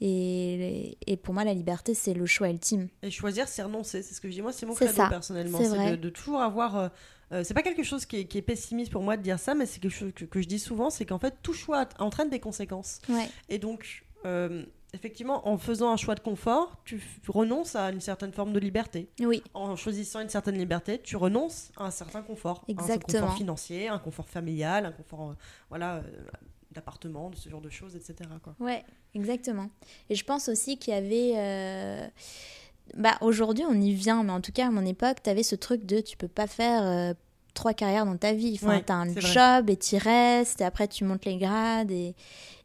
[0.00, 2.88] Et, et pour moi, la liberté, c'est le choix ultime.
[3.02, 4.02] Et choisir, c'est renoncer.
[4.02, 4.42] C'est ce que je dis.
[4.42, 5.08] Moi, c'est mon credo ça.
[5.08, 5.58] personnellement.
[5.58, 6.76] C'est de, de toujours avoir.
[6.76, 6.88] euh,
[7.32, 9.54] euh, c'est pas quelque chose qui est, qui est pessimiste pour moi de dire ça,
[9.54, 12.30] mais c'est quelque chose que, que je dis souvent c'est qu'en fait, tout choix entraîne
[12.30, 13.00] des conséquences.
[13.08, 14.64] Ouais, Et donc, euh,
[14.96, 19.08] effectivement, en faisant un choix de confort, tu renonces à une certaine forme de liberté.
[19.20, 22.64] oui, En choisissant une certaine liberté, tu renonces à un certain confort.
[22.68, 23.20] Un Exactement.
[23.20, 25.34] confort financier, un confort familial, un confort euh,
[25.68, 26.02] voilà, euh,
[26.72, 28.28] d'appartement, de ce genre de choses, etc.
[28.42, 28.54] Quoi.
[28.60, 28.84] ouais,
[29.14, 29.70] exactement.
[30.10, 31.32] Et je pense aussi qu'il y avait.
[31.36, 32.06] euh,
[32.94, 35.56] Bah, aujourd'hui, on y vient, mais en tout cas, à mon époque, tu avais ce
[35.56, 37.14] truc de tu peux pas faire
[37.56, 38.52] trois carrières dans ta vie.
[38.54, 39.32] Enfin, Ouais, tu as un c'est vrai.
[39.32, 42.14] job et tu restes, et après, tu montes les grades, et,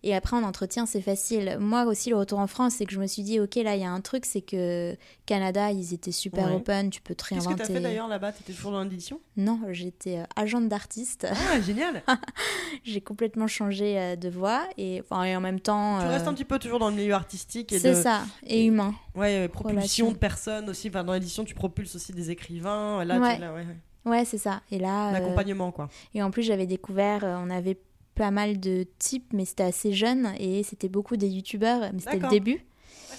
[0.03, 1.57] et après, en entretien, c'est facile.
[1.59, 3.81] Moi aussi, le retour en France, c'est que je me suis dit, ok, là, il
[3.81, 6.55] y a un truc, c'est que Canada, ils étaient super Ouais.
[6.55, 7.73] open, tu peux te Qu'est-ce que tu as réinventer.
[7.73, 8.31] fait d'ailleurs là-bas?
[8.33, 9.19] Tu étais toujours dans l'édition?
[9.37, 11.27] Non, j'étais euh, agente d'artiste.
[11.31, 12.03] Ah, génial
[12.83, 15.99] J'ai complètement changé euh, de voie et, enfin, et en même temps.
[15.99, 18.23] Tu euh, restes un petit peu toujours dans le milieu artistique et C'est de ça,
[18.45, 18.93] et humain.
[19.15, 20.11] ouais, propulsion Relation.
[20.11, 20.89] de personnes aussi.
[20.89, 23.03] Enfin, dans l'édition, tu propulses aussi des écrivains.
[23.05, 23.35] Là, Ouais.
[23.35, 23.65] tu, là ouais,
[24.05, 24.25] ouais.
[24.25, 24.61] C'est ça.
[24.71, 25.09] Et là.
[25.09, 25.89] euh, l'accompagnement quoi.
[26.13, 27.77] et en plus, j'avais découvert, euh, on avait
[28.15, 32.19] pas mal de types, mais c'était assez jeune et c'était beaucoup des youtubeurs, mais c'était
[32.19, 32.63] le début.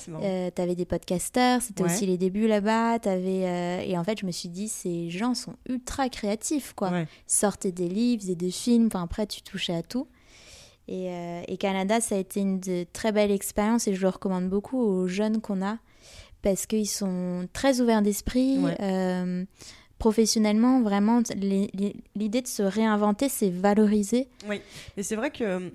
[0.09, 0.21] Ouais.
[0.23, 1.91] Euh, t'avais des podcasters, c'était Ouais.
[1.93, 2.99] aussi les débuts là-bas.
[2.99, 6.91] T'avais, euh, Et en fait, je me suis dit, ces gens sont ultra créatifs, quoi.
[6.91, 7.07] Ouais.
[7.27, 10.09] Sortaient des livres, faisaient des films, enfin après, tu touchais à tout.
[10.89, 14.09] Et, euh, et Canada, ça a été une de très belle expérience et je le
[14.09, 15.79] recommande beaucoup aux jeunes qu'on a
[16.43, 18.59] parce qu'ils sont très ouverts d'esprit.
[20.03, 21.23] Professionnellement, vraiment,
[22.17, 24.27] l'idée de se réinventer, c'est valoriser.
[24.97, 25.71] Et c'est vrai que euh,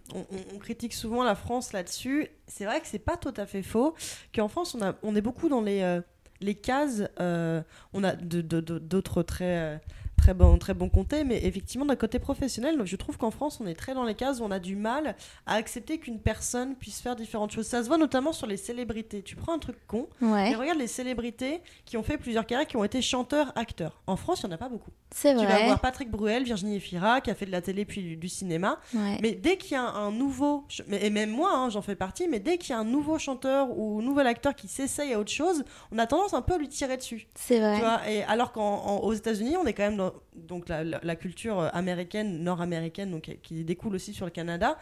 [0.53, 2.28] on, critique souvent la France là-dessus.
[2.45, 3.95] C'est vrai que c'est pas tout à fait faux.
[4.36, 6.01] Qu'en France, on, a, on est beaucoup dans les, euh,
[6.41, 7.03] les cases.
[7.21, 7.61] euh,
[7.93, 9.78] on a d'autres euh,
[10.18, 13.68] très bons très bons comtés, mais effectivement, d'un côté professionnel, je trouve qu'en France, on
[13.68, 15.15] est très dans les cases où on a du mal
[15.45, 17.65] à accepter qu'une personne puisse faire différentes choses.
[17.68, 19.22] Ça se voit notamment sur les célébrités.
[19.22, 22.68] Tu prends un truc con, Ouais, et regarde les célébrités qui ont fait plusieurs carrières,
[22.68, 24.01] qui ont été chanteurs, acteurs.
[24.07, 24.91] En France, il n'y en a pas beaucoup.
[25.11, 25.61] c'est Tu vas vrai.
[25.63, 28.80] avoir Patrick Bruel, Virginie Efira, qui a fait de la télé puis du- du cinéma.
[28.93, 29.18] Ouais.
[29.22, 32.39] Mais dès qu'il y a un nouveau, et même moi, hein, j'en fais partie, mais
[32.39, 35.63] dès qu'il y a un nouveau chanteur ou nouvel acteur qui s'essaye à autre chose,
[35.91, 37.28] on a tendance un peu à lui tirer dessus.
[37.36, 37.76] C'est vrai.
[37.76, 42.43] Tu vois et alors qu'aux États-Unis, on est quand même dans donc la, culture américaine,
[42.43, 44.78] nord-américaine, donc qui découle aussi sur le Canada.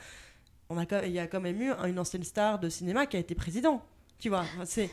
[0.70, 3.20] On a, il y a quand même eu une ancienne star de cinéma qui a
[3.20, 3.84] été président.
[4.20, 4.90] Tu vois, c'est.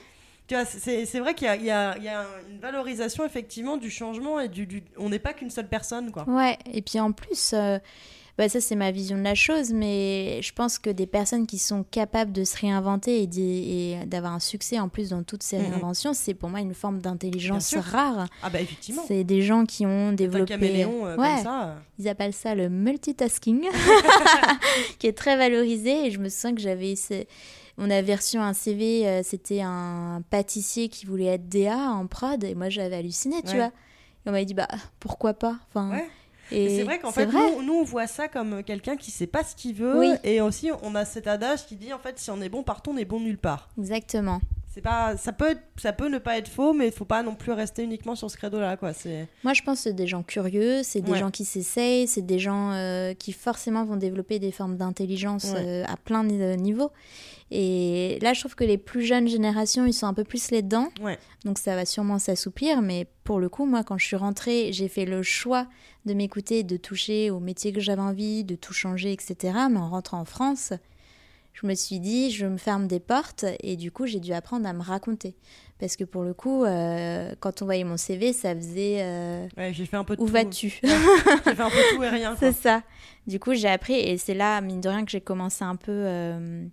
[0.49, 5.09] C'est vrai qu'il y y y a une valorisation effectivement du changement et du- on
[5.09, 6.29] n'est pas qu'une seule personne quoi.
[6.29, 7.79] Ouais, et puis en plus, euh,
[8.39, 11.59] bah ça c'est ma vision de la chose, mais je pense que des personnes qui
[11.59, 16.15] sont capables de se réinventer et d'avoir un succès en plus dans toutes ces réinventions,
[16.15, 18.27] c'est pour moi une forme d'intelligence rare.
[18.43, 19.03] Ah bah effectivement.
[19.07, 20.47] C'est des gens qui ont Un développé...
[20.55, 21.35] caméléon euh, Ouais.
[21.35, 21.77] comme ça.
[21.99, 23.67] Ils appellent ça le multitasking,
[24.99, 26.07] qui est très valorisé.
[26.07, 26.97] Et je me souviens que j'avais.
[26.97, 27.25] ce-
[27.79, 32.43] On avait reçu un CV, euh, c'était un pâtissier qui voulait être DA en prod,
[32.45, 33.57] et moi j'avais halluciné, tu Ouais.
[33.57, 33.67] vois.
[34.25, 34.69] Et on m'avait dit, bah
[35.01, 35.57] pourquoi pas?
[35.69, 36.09] Enfin, Ouais.
[36.53, 37.41] C'est vrai qu'en fait, vrai.
[37.57, 39.99] nous, nous, on voit ça comme quelqu'un qui sait pas ce qu'il veut.
[39.99, 40.13] Oui.
[40.25, 42.93] Et aussi, on a cet adage qui dit en fait, si on est bon partout,
[42.95, 43.69] on est bon nulle part.
[43.79, 44.41] Exactement.
[44.75, 47.23] C'est pas, ça peut, être- ça peut ne pas être faux, mais il faut pas
[47.23, 48.95] non plus rester uniquement sur ce credo-là, quoi.
[48.95, 51.19] C'est, Moi, je pense que c'est des gens curieux, c'est des Ouais.
[51.19, 55.59] gens qui s'essayent, c'est des gens euh, qui forcément vont développer des formes d'intelligence Ouais.
[55.59, 56.91] euh, à plein de niveaux.
[57.51, 60.89] Et là, je trouve que les plus jeunes générations, ils sont un peu plus là-dedans.
[61.03, 61.19] Ouais.
[61.45, 62.81] Donc ça va sûrement s'assouplir.
[62.81, 65.67] Mais pour le coup, moi, quand je suis rentrée, j'ai fait le choix
[66.07, 69.55] de m'écouter, de toucher au métier que j'avais envie, de tout changer, etc.
[69.71, 70.73] Mais en rentrant en France,
[71.53, 73.45] je me suis dit, je me ferme des portes.
[73.61, 75.37] Et du coup, j'ai dû apprendre à me raconter.
[75.79, 78.99] Parce que pour le coup, euh, quand on voyait mon CV, ça faisait...
[79.03, 82.09] euh, ouais, j'ai fait un peu de où vas-tu J'ai fait un peu tout et
[82.09, 82.37] rien.
[82.41, 82.83] C'est ça.
[83.27, 85.91] Du coup, j'ai appris, et c'est là, mine de rien, que j'ai commencé un peu
[85.93, 86.65] euh,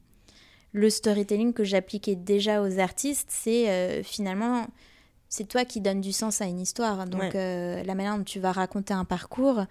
[0.73, 3.29] le storytelling que j'appliquais déjà aux artistes.
[3.31, 4.67] C'est finalement,
[5.27, 7.05] c'est toi qui donnes du sens à une histoire.
[7.07, 7.83] Donc, Ouais.
[7.83, 9.65] la manière dont tu vas raconter un parcours,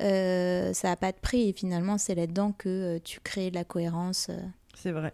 [0.00, 1.48] euh, ça n'a pas de prix.
[1.48, 4.28] Et finalement, c'est là-dedans que euh, tu crées de la cohérence.
[4.30, 4.38] euh.
[4.74, 5.12] C'est vrai.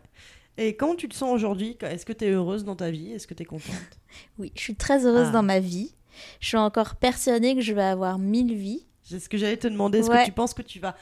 [0.57, 1.77] Et comment tu te sens aujourd'hui?
[1.83, 3.13] Est-ce que tu es heureuse dans ta vie?
[3.13, 3.73] Est-ce que tu es contente?
[4.39, 5.33] Oui, je suis très heureuse Ah.
[5.33, 5.95] dans ma vie.
[6.41, 8.85] Je suis encore persuadée que je vais avoir mille vies.
[9.03, 9.99] C'est ce que j'allais te demander.
[9.99, 10.21] Est-ce Ouais.
[10.23, 10.97] que tu penses que tu vas,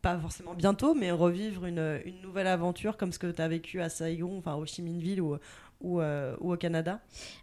[0.00, 3.80] pas forcément bientôt, mais revivre une, une nouvelle aventure comme ce que tu as vécu
[3.80, 5.36] à Saigon, enfin au Chi Minh Ville ou,
[5.82, 7.00] ou, euh, ou au Canada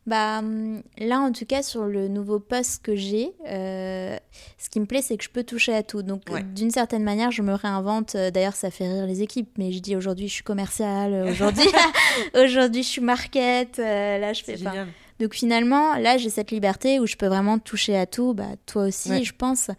[0.07, 4.17] Bah hum, là en tout cas sur le nouveau poste que j'ai, euh,
[4.57, 6.01] ce qui me plaît c'est que je peux toucher à tout.
[6.01, 6.43] Donc Ouais.
[6.43, 8.15] d'une certaine manière je me réinvente.
[8.15, 11.29] Euh, D'ailleurs ça fait rire les équipes, mais je dis aujourd'hui je suis commerciale, euh,
[11.31, 11.67] aujourd'hui
[12.35, 13.79] aujourd'hui je suis market.
[13.79, 14.57] euh, là je fais.
[14.57, 14.87] Génial.
[15.19, 18.33] donc finalement là j'ai cette liberté où je peux vraiment toucher à tout.
[18.33, 19.23] Bah toi aussi Ouais.
[19.23, 19.69] je pense.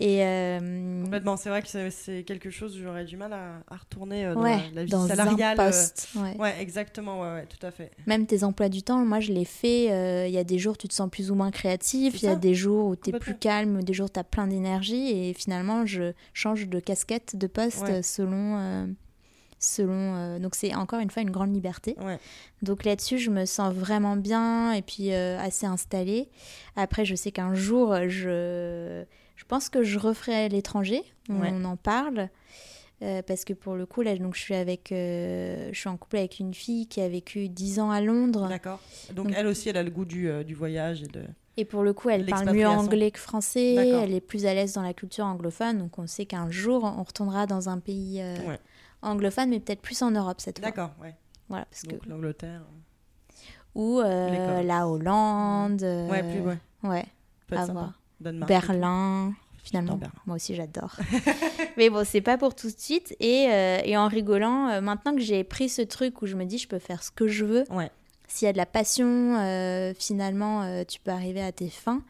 [0.00, 3.76] Et euh, Complètement, c'est vrai que c'est- quelque chose où j'aurais du mal à, à
[3.76, 5.60] retourner euh, dans ouais, la, la vie dans salariale.
[5.60, 6.08] un euh, poste.
[6.16, 6.34] ouais.
[6.38, 7.90] Ouais, exactement, ouais, tout à fait.
[8.06, 9.92] Même tes emplois du temps, moi je l'ai fait.
[9.92, 12.26] euh, Il y a des jours où tu te sens plus ou moins créatif, il
[12.26, 14.46] y a des jours où tu es plus calme, des jours où tu as plein
[14.46, 15.10] d'énergie.
[15.10, 18.88] Et finalement, je change de casquette, de poste selon.
[19.58, 21.96] selon donc c'est encore une fois une grande liberté.
[22.62, 26.28] Donc là-dessus, je me sens vraiment bien et puis assez installée.
[26.76, 29.04] Après, je sais qu'un jour, je,
[29.42, 31.02] je pense que je referai l'étranger.
[31.28, 31.50] On Ouais.
[31.64, 32.28] en parle.
[33.02, 35.96] Euh, parce que pour le coup, là, donc, je, suis avec, euh, je suis en
[35.96, 38.46] couple avec une fille qui a vécu 10 ans à Londres.
[38.48, 38.78] D'accord.
[39.12, 41.24] Donc, Donc- elle aussi, elle a le goût du, euh, du voyage et de.
[41.56, 43.74] Et pour le coup, elle parle mieux anglais que français.
[43.74, 45.78] Elle est plus à l'aise dans la culture anglophone.
[45.78, 48.60] Donc on sait qu'un jour, on retournera dans un pays Ouais.
[49.02, 50.68] anglophone, mais peut-être plus en Europe cette fois.
[50.68, 51.16] D'accord, ouais.
[51.48, 51.90] Voilà, parce que...
[51.90, 52.62] Donc l'Angleterre.
[53.74, 55.82] Ou la Hollande.
[55.82, 56.58] Ouais, plus, ouais.
[56.84, 57.04] Ouais,
[57.48, 57.72] Peut être à sympa.
[57.80, 57.92] voir.
[58.22, 58.48] Danemark.
[58.48, 59.96] Berlin, finalement.
[59.96, 60.14] Berlin.
[60.26, 60.96] Moi aussi, j'adore.
[61.76, 63.14] Mais bon, c'est pas pour tout de suite.
[63.20, 66.44] Et, euh, et en rigolant, euh, maintenant que j'ai pris ce truc où je me
[66.44, 67.90] dis, je peux faire ce que je veux, Ouais.
[68.28, 72.02] s'il y a de la passion, euh, finalement, tu peux arriver à tes fins.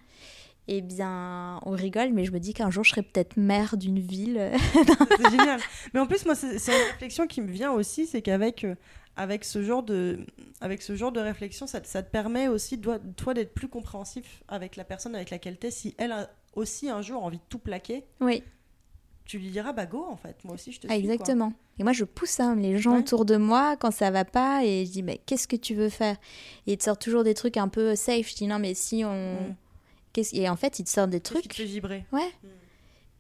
[0.68, 3.98] Eh bien, on rigole, mais je me dis qu'un jour, je serai peut-être maire d'une
[3.98, 4.50] ville.
[5.18, 5.60] c'est génial.
[5.92, 8.76] Mais en plus, moi, c'est une réflexion qui me vient aussi, c'est qu'avec euh,
[9.16, 10.20] avec ce genre de
[10.60, 13.68] avec ce genre de réflexion, ça, te- ça te permet aussi toi, toi d'être plus
[13.68, 15.70] compréhensif avec la personne avec laquelle t'es.
[15.72, 18.44] Si elle a aussi un jour envie de tout plaquer, oui,
[19.24, 20.36] tu lui diras bah go en fait.
[20.44, 21.02] Moi aussi, je te ah, suis.
[21.02, 21.12] quoi.
[21.14, 21.52] exactement.
[21.80, 22.98] Et moi, je pousse hein, les gens Ouais.
[23.00, 25.88] autour de moi quand ça va pas et je dis, mais qu'est-ce que tu veux
[25.88, 26.16] faire?
[26.66, 28.28] Et ils te sortent toujours des trucs un peu safe.
[28.30, 29.34] Je dis, non, mais si on.
[29.34, 29.54] Mm.
[30.32, 31.52] Et en fait, ils te sortent des Qu'est-ce qui trucs.
[31.52, 32.28] te fait vibrer Ouais.
[32.42, 32.48] Mm.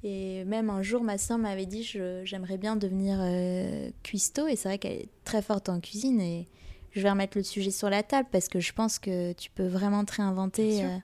[0.04, 4.48] Et même un jour, ma soeur m'avait dit j'aimerais bien devenir euh, cuistot.
[4.48, 6.20] Et c'est vrai qu'elle est très forte en cuisine.
[6.20, 6.48] Et
[6.90, 9.66] je vais remettre le sujet sur la table parce que je pense que tu peux
[9.66, 10.98] vraiment te réinventer euh,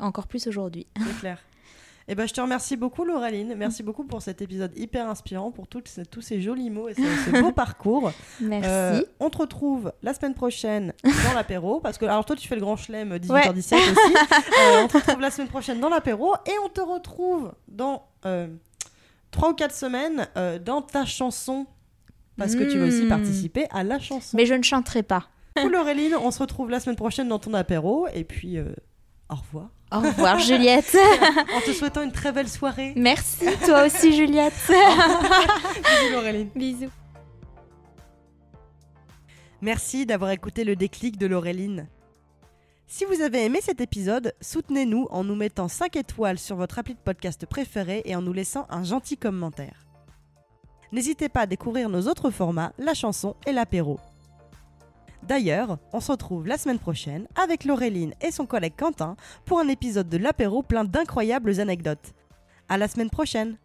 [0.00, 0.86] encore plus aujourd'hui.
[0.98, 1.38] C'est clair.
[2.06, 3.54] Eh ben, je te remercie beaucoup, Laureline.
[3.56, 6.94] Merci beaucoup pour cet épisode hyper inspirant, pour toutes ces- tous ces jolis mots et
[6.94, 8.12] ce, ce beau parcours.
[8.40, 8.68] Merci.
[8.70, 12.56] Euh, on te retrouve la semaine prochaine dans l'apéro, parce que alors toi tu fais
[12.56, 13.74] le grand chelem 18h17 aussi.
[14.60, 18.46] Euh, on te retrouve la semaine prochaine dans l'apéro et on te retrouve dans euh,
[19.30, 21.66] trois ou quatre semaines euh, dans ta chanson,
[22.36, 23.08] parce que tu vas aussi Mm.
[23.08, 24.36] participer à la chanson.
[24.36, 25.28] Mais je ne chanterai pas.
[25.54, 28.64] Pour Laureline, on se retrouve la semaine prochaine dans ton apéro et puis euh,
[29.30, 29.68] au revoir.
[29.92, 30.96] Au revoir, Juliette.
[31.54, 32.92] En te souhaitant une très belle soirée.
[32.96, 34.54] Merci, toi aussi, Juliette.
[34.68, 36.48] Bisous Laureline.
[36.54, 36.90] Bisous.
[39.60, 41.88] Merci d'avoir écouté le déclic de Laureline.
[42.86, 46.94] Si vous avez aimé cet épisode, soutenez-nous en nous mettant 5 étoiles sur votre appli
[46.94, 49.86] de podcast préféré et en nous laissant un gentil commentaire.
[50.92, 53.98] N'hésitez pas à découvrir nos autres formats, la chanson et l'apéro.
[55.26, 59.16] D'ailleurs, on se retrouve la semaine prochaine avec Laureline et son collègue Quentin
[59.46, 62.12] pour un épisode de l'apéro plein d'incroyables anecdotes.
[62.68, 63.56] À la semaine prochaine!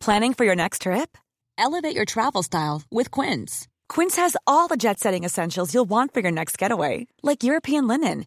[0.00, 1.16] Planning for your next trip?
[1.56, 3.68] Elevate your travel style with Quince.
[3.88, 7.86] Quince has all the jet setting essentials you'll want for your next getaway, like European
[7.86, 8.26] linen,